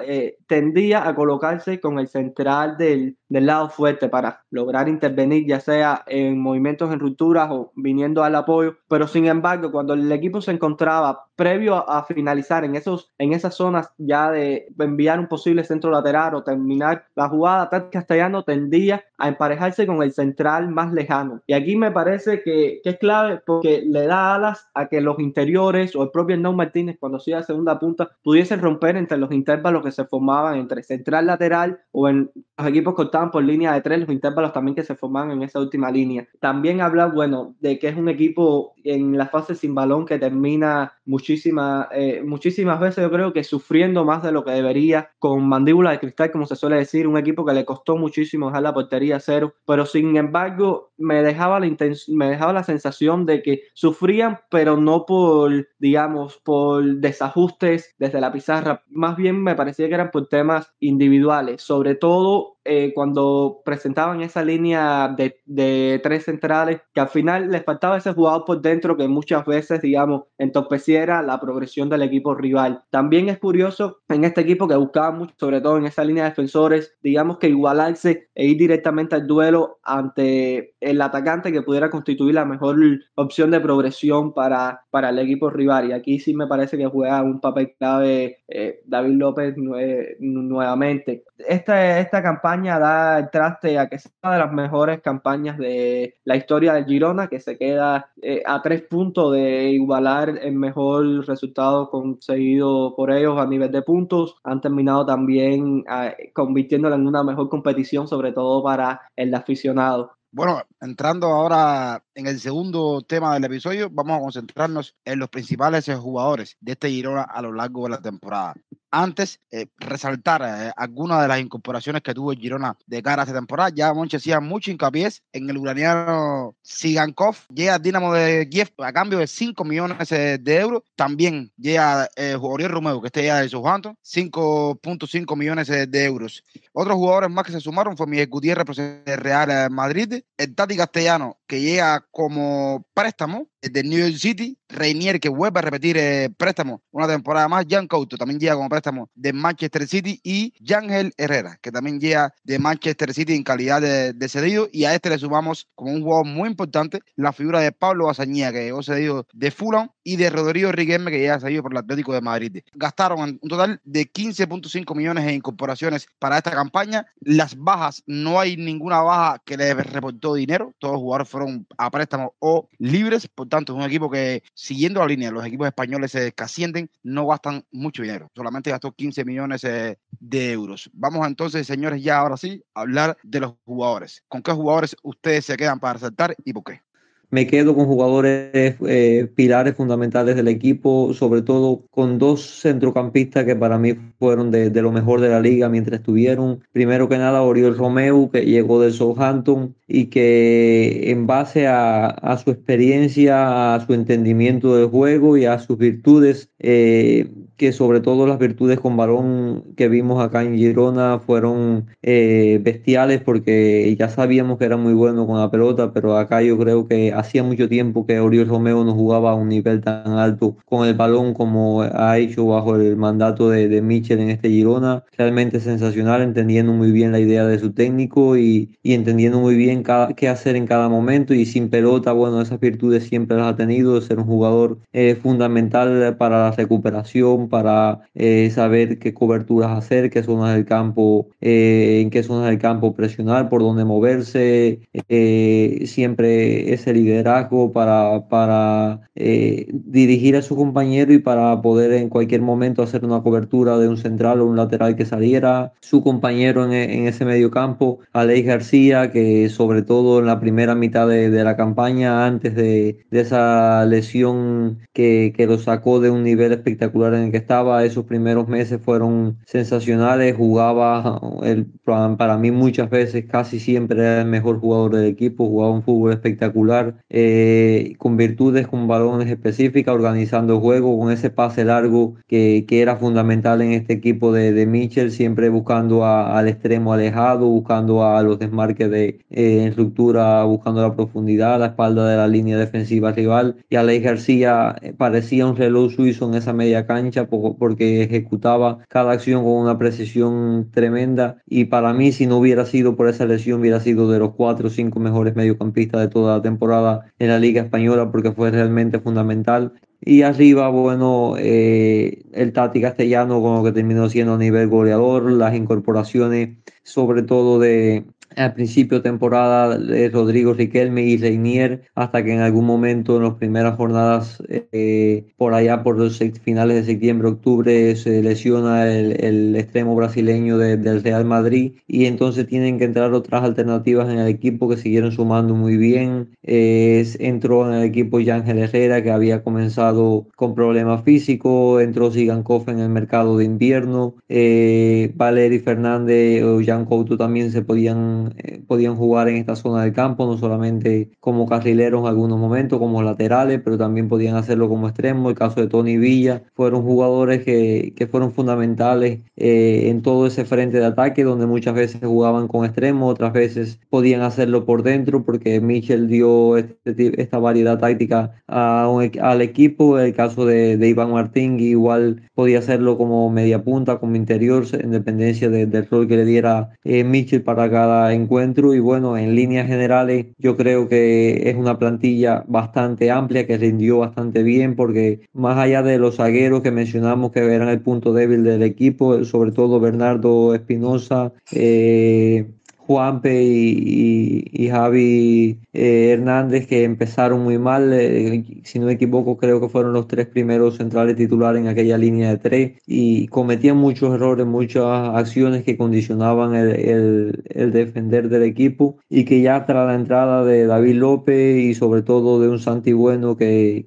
eh, 0.06 0.38
tendía 0.48 1.08
a 1.08 1.16
colocarse 1.16 1.80
con 1.80 2.00
el 2.00 2.08
central 2.08 2.78
del, 2.78 3.18
del 3.30 3.46
lado 3.46 3.70
fuerte 3.70 4.10
para 4.10 4.44
lograr 4.50 4.90
intervenir, 4.90 5.48
ya 5.48 5.60
sea 5.60 6.04
en 6.08 6.40
movimientos 6.40 6.92
en 6.92 7.00
rupturas 7.00 7.50
o 7.52 7.72
viniendo 7.76 8.24
al 8.24 8.36
apoyo. 8.36 8.76
Pero 8.88 9.08
sin 9.08 9.28
embargo, 9.28 9.72
cuando 9.72 9.94
el 9.94 10.12
equipo 10.12 10.42
se 10.42 10.52
encontraba 10.52 11.28
previo 11.36 11.90
a, 11.90 12.04
finalizar 12.04 12.66
en, 12.66 12.76
esos, 12.76 13.12
en 13.18 13.34
esas 13.34 13.56
zonas 13.56 13.94
ya 13.98 14.32
de 14.32 14.68
enviar 14.78 15.20
un 15.20 15.28
posible 15.28 15.64
centro 15.64 15.92
lateral 15.92 16.36
o 16.36 16.44
terminar 16.44 17.06
la 17.16 17.30
jugada, 17.30 17.70
Tat 17.70 17.92
Castellano 17.92 18.44
tendía 18.44 19.06
a 19.18 19.30
emparejarse 19.30 19.86
con 19.86 20.02
el 20.02 20.12
central 20.12 20.70
más 20.70 20.92
lejano. 20.92 21.42
Y 21.48 21.54
aquí 21.54 21.76
me 21.76 21.92
parece 21.92 22.42
que, 22.42 22.82
que 22.84 22.90
es 22.90 22.98
clave 22.98 23.42
porque 23.46 23.84
le 23.86 24.08
da 24.08 24.36
alas 24.36 24.70
a 24.74 24.88
que 24.88 25.02
los 25.02 25.20
interiores 25.20 25.96
o 25.96 26.04
el 26.04 26.12
propio 26.12 26.36
Hernán 26.36 26.56
Martínez 26.56 26.98
cuando 27.00 27.20
siga 27.20 27.44
segunda 27.44 27.80
punta 27.80 28.10
pudiesen 28.24 28.62
romper 28.62 28.98
entre 28.98 29.18
los 29.18 29.32
intervalos 29.32 29.84
que 29.84 29.92
se 29.92 30.06
formaban 30.06 30.58
entre 30.58 30.84
central 30.84 31.28
lateral 31.28 31.80
o 31.92 32.10
en 32.10 32.32
los 32.58 32.68
equipos 32.68 32.96
que 32.96 33.04
por 33.32 33.44
línea 33.44 33.74
de 33.74 33.82
tres, 33.82 34.00
los 34.00 34.10
intervalos 34.10 34.54
también 34.54 34.76
que 34.76 34.84
se 34.84 34.96
formaban 34.96 35.32
en 35.32 35.44
esa 35.44 35.60
última 35.60 35.92
línea. 35.92 36.28
También 36.40 36.82
habla, 36.82 37.08
bueno, 37.08 37.56
de 37.60 37.78
que 37.78 37.90
es 37.90 37.98
un 37.98 38.10
equipo 38.10 38.74
en 38.84 39.18
la 39.18 39.28
fase 39.28 39.56
sin 39.56 39.76
balón 39.76 40.06
que 40.06 40.18
termina 40.18 40.94
muchísimas, 41.06 41.88
eh, 41.92 42.24
muchísimas 42.26 42.80
veces 42.80 43.04
yo 43.04 43.12
creo 43.12 43.34
que 43.34 43.44
sufriendo 43.44 44.06
más 44.06 44.24
de 44.24 44.32
lo 44.32 44.44
que 44.44 44.52
debería 44.52 45.12
con 45.20 45.48
mandíbula 45.48 45.92
de 45.92 46.00
cristal, 46.00 46.32
como 46.32 46.46
se 46.46 46.56
suele 46.56 46.78
decir, 46.78 47.08
un 47.08 47.18
equipo 47.18 47.46
que 47.46 47.54
le 47.54 47.66
costó 47.66 47.98
muchísimo 47.98 48.48
dejar 48.48 48.64
la 48.64 48.74
portería 48.74 49.20
cero, 49.20 49.54
pero 49.66 49.86
sin 49.86 50.16
embargo 50.16 50.89
me 51.00 51.24
dejaba 51.24 51.60
la, 51.60 51.76
me 52.10 52.30
dejaba 52.30 52.54
la 52.54 52.64
sensación 52.64 53.26
de 53.26 53.42
que 53.42 53.64
sufrían, 53.74 54.40
pero 54.52 54.78
no 54.78 55.06
por, 55.06 55.70
digamos, 55.80 56.38
por 56.38 56.84
desajustes 56.98 57.96
desde 57.98 58.22
la 58.22 58.32
pizarra, 58.32 58.84
más 58.90 59.16
bien 59.16 59.42
me 59.42 59.56
parecía 59.56 59.88
que 59.88 59.96
eran 59.96 60.12
por 60.12 60.28
temas 60.28 60.72
individuales, 60.80 61.62
sobre 61.62 61.96
todo 61.96 62.60
eh, 62.66 62.92
cuando 62.94 63.62
presentaban 63.66 64.22
esa 64.22 64.44
línea 64.44 65.08
de, 65.08 65.42
de, 65.46 66.00
tres 66.04 66.26
centrales, 66.26 66.82
que 66.94 67.00
al 67.00 67.08
final 67.08 67.50
les 67.50 67.64
faltaba 67.64 67.98
ese 67.98 68.14
jugador 68.14 68.46
por 68.46 68.62
dentro 68.62 68.96
que 68.96 69.08
muchas 69.08 69.46
veces, 69.46 69.82
digamos, 69.82 70.26
entorpeciera 70.38 71.24
la 71.24 71.40
progresión 71.40 71.90
del 71.90 72.04
equipo 72.04 72.36
rival. 72.36 72.84
También 72.92 73.30
es 73.30 73.40
curioso 73.40 74.02
en 74.08 74.24
este 74.24 74.42
equipo 74.42 74.68
que 74.68 74.76
buscaba 74.76 75.12
mucho, 75.12 75.34
sobre 75.40 75.62
todo 75.62 75.78
en 75.78 75.86
esa 75.86 76.04
línea 76.04 76.26
de 76.26 76.30
defensores, 76.32 76.96
digamos 77.02 77.40
que 77.40 77.50
igualarse 77.50 78.30
e 78.36 78.46
ir 78.46 78.58
directamente 78.58 79.16
al 79.16 79.26
duelo 79.26 79.80
ante 79.82 80.76
el 80.90 81.02
atacante 81.02 81.52
que 81.52 81.62
pudiera 81.62 81.90
constituir 81.90 82.36
la 82.36 82.46
mejor 82.46 82.78
opción 83.16 83.52
de 83.52 83.60
progresión 83.60 84.34
para, 84.34 84.82
para 84.90 85.10
el 85.10 85.20
equipo 85.20 85.50
rival. 85.50 85.90
Y 85.90 85.94
aquí 85.94 86.20
sí 86.20 86.34
me 86.34 86.48
parece 86.48 86.78
que 86.78 86.86
juega 86.86 87.22
un 87.22 87.40
papel 87.40 87.76
clave 87.78 88.40
eh, 88.48 88.82
David 88.86 89.14
López 89.14 89.56
nuevamente. 89.58 91.24
Esta, 91.38 92.00
esta 92.00 92.22
campaña 92.22 92.80
da 92.80 93.20
el 93.20 93.30
traste 93.30 93.78
a 93.78 93.88
que 93.88 94.00
sea 94.00 94.12
una 94.24 94.34
de 94.34 94.40
las 94.40 94.52
mejores 94.52 95.02
campañas 95.02 95.58
de 95.58 96.16
la 96.26 96.36
historia 96.36 96.74
del 96.74 96.86
Girona, 96.86 97.28
que 97.28 97.40
se 97.40 97.58
queda 97.58 98.10
eh, 98.22 98.42
a 98.46 98.62
tres 98.62 98.82
puntos 98.84 99.34
de 99.34 99.70
igualar 99.72 100.40
el 100.42 100.54
mejor 100.54 101.26
resultado 101.28 101.90
conseguido 101.90 102.96
por 102.96 103.12
ellos 103.12 103.38
a 103.38 103.46
nivel 103.46 103.72
de 103.72 103.82
puntos. 103.82 104.36
Han 104.44 104.62
terminado 104.62 105.06
también 105.06 105.84
eh, 105.90 106.32
convirtiéndola 106.34 106.96
en 106.96 107.08
una 107.08 107.24
mejor 107.24 107.50
competición, 107.50 108.08
sobre 108.08 108.32
todo 108.32 108.64
para 108.64 109.02
el 109.16 109.34
aficionado. 109.34 110.19
Bueno, 110.32 110.62
entrando 110.82 111.28
ahora 111.28 112.04
en 112.20 112.28
el 112.28 112.40
segundo 112.42 113.02
tema 113.02 113.34
del 113.34 113.46
episodio, 113.46 113.90
vamos 113.90 114.18
a 114.18 114.20
concentrarnos 114.20 114.94
en 115.06 115.20
los 115.20 115.30
principales 115.30 115.90
jugadores 115.90 116.58
de 116.60 116.74
este 116.74 116.90
Girona 116.90 117.22
a 117.22 117.42
lo 117.42 117.54
largo 117.54 117.84
de 117.84 117.92
la 117.92 118.02
temporada. 118.02 118.56
Antes, 118.92 119.40
eh, 119.52 119.68
resaltar 119.78 120.42
eh, 120.42 120.72
algunas 120.76 121.22
de 121.22 121.28
las 121.28 121.40
incorporaciones 121.40 122.02
que 122.02 122.14
tuvo 122.14 122.32
el 122.32 122.40
Girona 122.40 122.76
de 122.88 123.04
cara 123.04 123.22
a 123.22 123.26
esta 123.26 123.38
temporada. 123.38 123.70
Ya 123.70 123.94
Monche 123.94 124.18
hacía 124.18 124.40
mucho 124.40 124.72
hincapié 124.72 125.10
en 125.32 125.50
el 125.50 125.58
ucraniano 125.58 126.56
Sigankov. 126.64 127.36
Llega 127.54 127.76
al 127.76 127.82
Dinamo 127.84 128.14
de 128.14 128.50
Kiev 128.50 128.72
a 128.80 128.92
cambio 128.92 129.20
de 129.20 129.28
5 129.28 129.64
millones 129.64 130.12
eh, 130.12 130.40
de 130.42 130.58
euros. 130.58 130.82
También 130.96 131.52
llega 131.56 132.10
eh, 132.16 132.36
Oriol 132.40 132.72
Romeo, 132.72 133.00
que 133.00 133.08
está 133.08 133.22
ya 133.22 133.42
de 133.42 133.50
Southampton, 133.50 133.96
5.5 134.04 135.38
millones 135.38 135.68
de 135.68 136.04
euros. 136.04 136.44
Otros 136.74 136.96
jugadores 136.96 137.30
más 137.30 137.46
que 137.46 137.52
se 137.52 137.60
sumaron 137.60 137.96
fue 137.96 138.08
Miguel 138.08 138.28
Gutiérrez, 138.28 138.76
de 138.76 139.16
Real 139.16 139.70
Madrid, 139.70 140.22
el 140.38 140.56
Tati 140.56 140.76
Castellano, 140.76 141.38
que 141.48 141.62
llega 141.62 142.08
como 142.12 142.86
préstamo 142.94 143.50
de 143.62 143.84
New 143.84 144.00
York 144.00 144.18
City, 144.18 144.58
Reinier, 144.70 145.20
que 145.20 145.30
vuelve 145.30 145.60
a 145.60 145.64
repetir 145.64 145.98
eh, 145.98 146.30
préstamo 146.38 146.82
una 146.92 147.08
temporada 147.08 147.48
más, 147.48 147.66
Jan 147.70 147.88
Couto 147.88 148.18
también 148.18 148.40
llega 148.40 148.56
como 148.56 148.70
préstamo 148.70 149.10
de 149.16 149.34
Manchester 149.34 149.88
City 149.88 150.20
y 150.24 150.54
Yangel 150.60 151.14
Herrera, 151.18 151.58
que 151.62 151.72
también 151.72 152.00
llega 152.00 152.34
de 152.44 152.60
Manchester 152.60 153.14
City 153.14 153.36
en 153.36 153.44
calidad 153.44 153.82
de, 153.82 154.30
cedido 154.30 154.70
y 154.72 154.86
a 154.86 154.94
este 154.94 155.10
le 155.10 155.18
sumamos 155.18 155.68
como 155.74 155.92
un 155.92 156.04
jugador 156.04 156.28
muy 156.28 156.50
importante 156.50 157.00
la 157.16 157.34
figura 157.34 157.60
de 157.60 157.72
Pablo 157.72 158.06
Basañía, 158.06 158.52
que 158.52 158.66
llegó 158.66 158.84
cedido 158.84 159.26
de 159.34 159.52
Fulham 159.52 159.90
y 160.04 160.16
de 160.18 160.30
Rodrigo 160.30 160.72
Riquelme, 160.72 161.12
que 161.12 161.20
llega 161.20 161.40
cedido 161.40 161.64
por 161.64 161.72
el 161.72 161.80
Atlético 161.80 162.14
de 162.14 162.22
Madrid. 162.22 162.62
Gastaron 162.74 163.40
un 163.42 163.50
total 163.50 163.82
de 163.84 164.12
15.5 164.12 164.96
millones 164.96 165.26
en 165.26 165.36
incorporaciones 165.36 166.08
para 166.20 166.38
esta 166.38 166.52
campaña. 166.52 167.08
Las 167.20 167.58
bajas, 167.58 168.04
no 168.06 168.40
hay 168.40 168.56
ninguna 168.56 169.02
baja 169.02 169.42
que 169.46 169.58
le 169.58 169.74
reportó 169.74 170.36
dinero, 170.36 170.74
todos 170.80 170.94
los 170.94 171.02
jugadores 171.02 171.30
fueron 171.30 171.68
a 171.78 171.90
préstamo 171.90 172.36
o 172.40 172.70
libres, 172.78 173.28
por 173.28 173.49
tanto 173.50 173.74
es 173.74 173.80
un 173.80 173.84
equipo 173.84 174.10
que 174.10 174.44
siguiendo 174.54 175.00
la 175.00 175.08
línea, 175.08 175.32
los 175.32 175.46
equipos 175.46 175.68
españoles 175.68 176.12
que 176.12 176.44
ascienden 176.44 176.90
no 177.04 177.28
gastan 177.28 177.66
mucho 177.72 178.04
dinero, 178.04 178.32
solamente 178.36 178.72
gastó 178.72 178.92
15 178.92 179.26
millones 179.26 179.64
eh, 179.64 179.98
de 180.12 180.52
euros. 180.52 180.90
Vamos 180.94 181.28
entonces, 181.28 181.68
señores, 181.68 182.02
ya 182.04 182.20
ahora 182.20 182.38
sí, 182.38 182.64
a 182.74 182.82
hablar 182.82 183.18
de 183.24 183.40
los 183.40 183.54
jugadores. 183.66 184.24
¿Con 184.28 184.42
qué 184.42 184.52
jugadores 184.52 184.96
ustedes 185.04 185.46
se 185.46 185.58
quedan 185.58 185.80
para 185.80 185.94
resaltar 185.94 186.36
y 186.44 186.54
por 186.54 186.64
qué? 186.64 186.89
Me 187.32 187.46
quedo 187.46 187.76
con 187.76 187.86
jugadores 187.86 188.76
eh, 188.88 189.28
pilares 189.36 189.76
fundamentales 189.76 190.36
del 190.36 190.48
equipo, 190.48 191.14
sobre 191.14 191.44
todo 191.44 191.86
con 191.92 192.18
dos 192.18 192.62
centrocampistas 192.62 193.46
que 193.46 193.56
para 193.56 193.78
mí 193.78 193.94
fueron 194.18 194.50
de, 194.50 194.70
lo 194.82 194.92
mejor 194.92 195.22
de 195.22 195.30
la 195.30 195.40
liga 195.40 195.70
mientras 195.70 196.00
estuvieron. 196.00 196.64
Primero 196.72 197.08
que 197.08 197.20
nada, 197.20 197.44
Oriol 197.44 197.78
Romeu, 197.78 198.32
que 198.32 198.46
llegó 198.46 198.82
del 198.82 198.94
Southampton 198.94 199.76
y 199.88 200.06
que 200.08 201.12
en 201.12 201.28
base 201.28 201.68
a, 201.68 202.08
a, 202.08 202.38
su 202.40 202.50
experiencia, 202.50 203.76
a 203.76 203.86
su 203.86 203.94
entendimiento 203.94 204.76
del 204.76 204.88
juego 204.88 205.38
y 205.38 205.46
a 205.46 205.60
sus 205.60 205.78
virtudes, 205.78 206.50
eh, 206.58 207.30
que 207.60 207.74
sobre 207.74 208.00
todo 208.00 208.26
las 208.26 208.40
virtudes 208.40 208.80
con 208.80 208.96
balón 208.96 209.76
que 209.76 209.90
vimos 209.90 210.24
acá 210.24 210.44
en 210.44 210.58
Girona 210.58 211.20
fueron 211.20 211.88
eh, 212.02 212.58
bestiales 212.64 213.22
porque 213.22 213.94
ya 214.00 214.08
sabíamos 214.08 214.58
que 214.58 214.66
era 214.66 214.78
muy 214.78 214.94
bueno 214.94 215.28
con 215.28 215.38
la 215.38 215.52
pelota, 215.52 215.92
pero 215.94 216.18
acá 216.18 216.42
yo 216.42 216.58
creo 216.58 216.88
que 216.88 217.12
hacía 217.20 217.44
mucho 217.44 217.68
tiempo 217.70 218.06
que 218.06 218.20
Oriol 218.20 218.48
Romeo 218.48 218.84
no 218.84 218.94
jugaba 218.94 219.32
a 219.32 219.36
un 219.36 219.50
nivel 219.50 219.82
tan 219.82 220.08
alto 220.08 220.58
con 220.66 220.88
el 220.88 220.94
balón 220.96 221.34
como 221.34 221.82
ha 221.82 222.18
hecho 222.18 222.46
bajo 222.46 222.76
el 222.76 222.96
mandato 222.98 223.50
de, 223.50 223.68
de 223.68 223.82
Mitchell 223.82 224.20
en 224.20 224.30
este 224.30 224.50
Girona. 224.50 225.04
Realmente 225.18 225.60
sensacional, 225.60 226.22
entendiendo 226.22 226.74
muy 226.74 226.92
bien 226.92 227.12
la 227.12 227.20
idea 227.20 227.46
de 227.46 227.60
su 227.60 227.72
técnico 227.72 228.38
y, 228.38 228.78
y 228.84 228.94
entendiendo 228.94 229.40
muy 229.40 229.56
bien 229.56 229.84
cada, 229.84 230.14
qué 230.14 230.28
hacer 230.30 230.56
en 230.56 230.68
cada 230.68 230.90
momento 230.90 231.34
y 231.34 231.46
sin 231.46 231.70
pelota, 231.70 232.12
bueno, 232.14 232.42
esas 232.42 232.60
virtudes 232.60 233.04
siempre 233.06 233.38
las 233.38 233.54
ha 233.54 233.56
tenido, 233.56 234.00
ser 234.02 234.20
un 234.20 234.26
jugador 234.26 234.80
eh, 234.94 235.16
fundamental 235.16 236.16
para 236.18 236.40
la 236.40 236.52
recuperación 236.52 237.50
para 237.50 238.02
eh, 238.16 238.50
saber 238.54 239.00
qué 239.00 239.14
coberturas 239.14 239.72
hacer, 239.78 240.10
qué 240.10 240.24
zonas 240.24 240.54
del 240.56 240.66
campo, 240.66 241.30
eh, 241.42 242.02
en 242.02 242.10
qué 242.10 242.24
zonas 242.24 242.50
del 242.50 242.60
campo 242.60 242.94
presionar, 242.94 243.50
por 243.50 243.62
dónde 243.62 243.86
moverse, 243.86 244.82
eh, 245.10 245.84
siempre 245.86 246.74
ese 246.74 246.94
liderazgo 247.10 247.72
para, 247.72 248.28
para 248.30 249.02
dirigir 249.16 250.36
a 250.36 250.42
su 250.42 250.56
compañero 250.56 251.14
y 251.14 251.20
para 251.20 251.62
poder 251.62 251.94
en 251.94 252.10
cualquier 252.10 252.42
momento 252.42 252.84
hacer 252.84 253.04
una 253.04 253.22
cobertura 253.22 253.78
de 253.78 253.88
un 253.88 253.98
central 253.98 254.42
o 254.42 254.46
un 254.46 254.56
lateral 254.56 254.96
que 254.96 255.06
saliera. 255.06 255.74
Su 255.82 256.04
compañero 256.04 256.64
en, 256.66 256.74
en 256.74 257.08
ese 257.08 257.26
medio 257.26 257.52
campo, 257.52 258.00
Aleix 258.14 258.46
García, 258.46 259.12
que 259.12 259.50
sobre 259.50 259.82
todo 259.82 260.20
en 260.20 260.26
la 260.26 260.40
primera 260.40 260.76
mitad 260.76 261.08
de, 261.08 261.30
de 261.30 261.44
la 261.44 261.56
campaña, 261.58 262.26
antes 262.26 262.56
de, 262.56 263.06
de 263.10 263.20
esa 263.22 263.86
lesión 263.86 264.80
que, 264.94 265.34
que, 265.36 265.48
lo 265.48 265.58
sacó 265.58 266.00
de 266.00 266.10
un 266.10 266.24
nivel 266.24 266.52
espectacular 266.54 267.14
en 267.14 267.24
el 267.26 267.32
que 267.32 267.38
estaba, 267.38 267.84
esos 267.84 268.06
primeros 268.06 268.48
meses 268.48 268.80
fueron 268.82 269.38
sensacionales, 269.46 270.36
jugaba, 270.36 271.20
el, 271.44 271.66
para 271.86 272.38
mí 272.38 272.52
muchas 272.52 272.90
veces, 272.90 273.26
casi 273.26 273.60
siempre 273.60 274.00
era 274.00 274.22
el 274.22 274.28
mejor 274.28 274.60
jugador 274.60 274.96
del 274.96 275.06
equipo, 275.06 275.48
jugaba 275.48 275.74
un 275.74 275.84
fútbol 275.84 276.14
espectacular 276.14 276.99
eh, 277.10 277.96
con 277.98 278.18
virtudes, 278.18 278.68
con 278.68 278.88
balones 278.88 279.30
específicas, 279.30 279.94
organizando 279.94 280.56
el 280.56 280.60
juego, 280.60 280.98
con 281.00 281.12
ese 281.12 281.30
pase 281.30 281.66
largo 281.66 282.16
que, 282.28 282.66
que 282.68 282.82
era 282.82 282.98
fundamental 282.98 283.62
en 283.62 283.74
este 283.74 283.94
equipo 283.94 284.32
de, 284.32 284.52
de 284.54 284.66
Mitchell, 284.66 285.12
siempre 285.12 285.50
buscando 285.50 286.06
al 286.06 286.48
extremo 286.48 286.94
alejado, 286.94 287.48
buscando 287.48 288.06
a 288.06 288.22
los 288.24 288.40
desmarques 288.40 288.90
de, 288.92 289.20
eh, 289.30 289.64
en 289.64 289.76
ruptura, 289.76 290.44
buscando 290.44 290.82
la 290.82 290.96
profundidad, 290.96 291.56
a 291.56 291.58
la 291.58 291.66
espalda 291.68 292.10
de 292.10 292.18
la 292.18 292.28
línea 292.28 292.58
defensiva 292.58 293.12
rival. 293.12 293.58
Y 293.70 293.76
Alex 293.76 294.04
García 294.04 294.76
eh, 294.82 294.94
parecía 294.94 295.46
un 295.46 295.56
reloj 295.56 295.92
suizo 295.94 296.28
en 296.28 296.36
esa 296.36 296.54
media 296.54 296.86
cancha 296.86 297.28
porque 297.28 298.04
ejecutaba 298.04 298.80
cada 298.88 299.12
acción 299.14 299.44
con 299.44 299.54
una 299.54 299.78
precisión 299.78 300.70
tremenda. 300.72 301.42
Y 301.48 301.66
para 301.66 301.94
mí, 301.94 302.12
si 302.12 302.28
no 302.28 302.38
hubiera 302.38 302.66
sido 302.66 302.96
por 302.96 303.10
esa 303.10 303.26
lesión, 303.26 303.62
hubiera 303.62 303.80
sido 303.80 304.10
de 304.12 304.20
los 304.20 304.34
cuatro 304.34 304.68
o 304.68 304.70
cinco 304.70 305.00
mejores 305.00 305.36
mediocampistas 305.36 306.02
de 306.02 306.08
toda 306.08 306.38
la 306.38 306.42
temporada 306.42 306.89
en 307.20 307.28
la 307.28 307.40
Liga 307.40 307.62
Española 307.62 308.12
porque 308.12 308.32
fue 308.32 308.52
realmente 308.52 309.00
fundamental. 309.00 309.74
Y 310.02 310.22
arriba, 310.22 310.70
bueno, 310.70 311.36
eh, 311.38 312.24
el 312.34 312.54
Tati 312.54 312.82
Castellano 312.82 313.42
con 313.42 313.56
lo 313.58 313.64
que 313.64 313.74
terminó 313.74 314.10
siendo 314.10 314.36
a 314.36 314.38
nivel 314.38 314.68
goleador, 314.70 315.32
las 315.32 315.56
incorporaciones 315.56 316.58
sobre 316.84 317.22
todo 317.24 317.60
de, 317.60 318.06
al 318.36 318.54
principio 318.54 318.98
de 318.98 319.04
temporada 319.04 319.78
de 319.78 320.10
Rodrigo 320.10 320.54
Riquelme 320.54 321.04
y 321.04 321.18
Reinier, 321.18 321.84
hasta 321.96 322.24
que 322.24 322.34
en 322.34 322.42
algún 322.42 322.66
momento 322.66 323.18
en 323.18 323.24
las 323.24 323.36
primeras 323.36 323.76
jornadas, 323.76 324.42
eh, 324.50 325.26
por 325.38 325.54
allá 325.54 325.84
por 325.84 325.98
los 325.98 326.20
finales 326.44 326.78
de 326.78 326.94
septiembre, 326.94 327.30
octubre, 327.30 327.96
se 327.96 328.22
lesiona 328.22 328.92
el, 328.92 329.56
extremo 329.56 329.96
brasileño 329.96 330.58
del 330.58 331.04
Real 331.04 331.26
Madrid 331.26 331.74
y 331.88 332.06
entonces 332.06 332.48
tienen 332.48 332.78
que 332.78 332.86
entrar 332.86 333.14
otras 333.14 333.44
alternativas 333.44 334.10
en 334.10 334.20
el 334.20 334.28
equipo 334.28 334.70
que 334.70 334.78
siguieron 334.78 335.12
sumando 335.12 335.56
muy 335.56 335.78
bien. 335.78 336.30
entró 336.44 337.68
en 337.68 337.74
el 337.76 337.84
equipo 337.84 338.20
Yángel 338.20 338.60
Herrera 338.60 339.04
que 339.04 339.12
había 339.12 339.44
comenzado 339.44 340.28
con 340.36 340.56
problemas 340.56 341.04
físicos, 341.04 341.82
entró 341.82 342.12
Sigankov 342.12 342.70
en 342.70 342.80
el 342.80 342.90
mercado 342.90 343.38
de 343.38 343.46
invierno, 343.46 344.16
eh, 344.28 345.12
Valeri 345.16 345.60
Fernández 345.60 346.44
o 346.44 346.62
Jan 346.64 346.86
Couto 346.86 347.18
también 347.18 347.52
se 347.52 347.62
podían 347.62 348.19
eh, 348.38 348.62
podían 348.68 348.96
jugar 348.96 349.30
en 349.30 349.38
esta 349.38 349.56
zona 349.56 349.84
del 349.84 349.94
campo, 349.94 350.26
no 350.26 350.38
solamente 350.38 351.10
como 351.20 351.48
carrileros 351.48 352.02
en 352.02 352.08
algunos 352.08 352.40
momentos, 352.40 352.80
como 352.80 353.02
laterales, 353.02 353.62
pero 353.64 353.78
también 353.78 354.08
podían 354.10 354.36
hacerlo 354.36 354.70
como 354.70 354.88
extremo. 354.88 355.30
El 355.30 355.36
caso 355.36 355.62
de 355.62 355.68
Tony 355.68 355.98
Villa, 355.98 356.44
fueron 356.54 356.84
jugadores 356.84 357.44
que, 357.44 357.94
que 357.96 358.08
fueron 358.08 358.32
fundamentales 358.32 359.20
eh, 359.36 359.90
en 359.90 360.02
todo 360.02 360.28
ese 360.28 360.46
frente 360.46 360.80
de 360.80 360.86
ataque, 360.86 361.24
donde 361.24 361.46
muchas 361.46 361.74
veces 361.74 362.02
jugaban 362.04 362.48
con 362.48 362.66
extremo, 362.66 363.08
otras 363.08 363.34
veces 363.34 363.80
podían 363.90 364.22
hacerlo 364.22 364.66
por 364.66 364.84
dentro, 364.84 365.24
porque 365.24 365.60
Michel 365.62 366.08
dio 366.08 366.58
este, 366.58 367.22
esta 367.22 367.40
variedad 367.40 367.80
táctica 367.80 368.42
a 368.48 368.88
al 369.22 369.42
equipo. 369.42 370.00
El 370.00 370.14
caso 370.14 370.46
de, 370.46 370.78
de 370.78 370.90
Iván 370.90 371.12
Martín, 371.12 371.60
igual 371.60 372.24
podía 372.34 372.60
hacerlo 372.60 372.98
como 372.98 373.30
media 373.30 373.64
punta, 373.64 374.00
como 374.00 374.16
interior, 374.16 374.66
en 374.74 374.92
dependencia 374.92 375.50
del 375.50 375.88
rol 375.88 376.08
que 376.08 376.18
le 376.18 376.26
diera 376.26 376.70
eh, 376.84 377.04
Michel 377.04 377.44
para 377.44 377.70
cada 377.70 378.09
encuentro 378.14 378.74
y 378.74 378.80
bueno, 378.80 379.18
en 379.18 379.36
líneas 379.36 379.68
generales 379.68 380.28
yo 380.38 380.58
creo 380.58 380.88
que 380.88 381.50
es 381.50 381.56
una 381.56 381.78
plantilla 381.78 382.44
bastante 382.48 383.12
amplia 383.12 383.48
que 383.48 383.58
rindió 383.58 384.00
bastante 384.00 384.44
bien 384.44 384.76
porque 384.76 385.22
más 385.34 385.58
allá 385.58 385.84
de 385.84 385.98
los 385.98 386.18
zagueros 386.18 386.62
que 386.62 386.72
mencionamos 386.72 387.32
que 387.32 387.40
eran 387.40 387.70
el 387.70 387.82
punto 387.82 388.14
débil 388.14 388.44
del 388.44 388.64
equipo, 388.64 389.24
sobre 389.24 389.52
todo 389.52 389.80
Bernardo 389.80 390.54
Espinosa, 390.54 391.34
eh, 391.52 392.48
Juanpe 392.90 393.44
y, 393.44 394.68
Javi 394.68 395.60
eh, 395.74 396.10
Hernández 396.10 396.66
que 396.66 396.84
empezaron 396.84 397.44
muy 397.44 397.60
mal. 397.60 397.94
Eh, 397.94 398.44
si 398.64 398.80
no 398.80 398.88
me 398.88 398.94
equivoco, 398.94 399.38
creo 399.38 399.62
que 399.62 399.70
fueron 399.70 399.94
los 399.94 400.08
tres 400.08 400.26
primeros 400.26 400.78
centrales 400.78 401.16
titulares 401.16 401.62
en 401.62 401.68
aquella 401.68 402.00
línea 402.00 402.32
de 402.32 402.38
tres 402.38 402.72
y 402.88 403.28
cometían 403.28 403.78
muchos 403.78 404.16
errores, 404.16 404.48
muchas 404.48 404.84
acciones 405.16 405.64
que 405.64 405.78
condicionaban 405.78 406.56
el, 406.56 407.44
defender 407.72 408.28
del 408.28 408.42
equipo 408.42 408.98
y 409.08 409.24
que 409.24 409.42
ya 409.42 409.68
tras 409.68 409.86
la 409.86 409.94
entrada 409.94 410.44
de 410.44 410.66
David 410.66 410.96
López 410.96 411.60
y 411.60 411.76
sobre 411.76 412.02
todo 412.02 412.42
de 412.42 412.50
un 412.50 412.58
Santi 412.58 412.94
Bueno 412.94 413.38
que, 413.38 413.86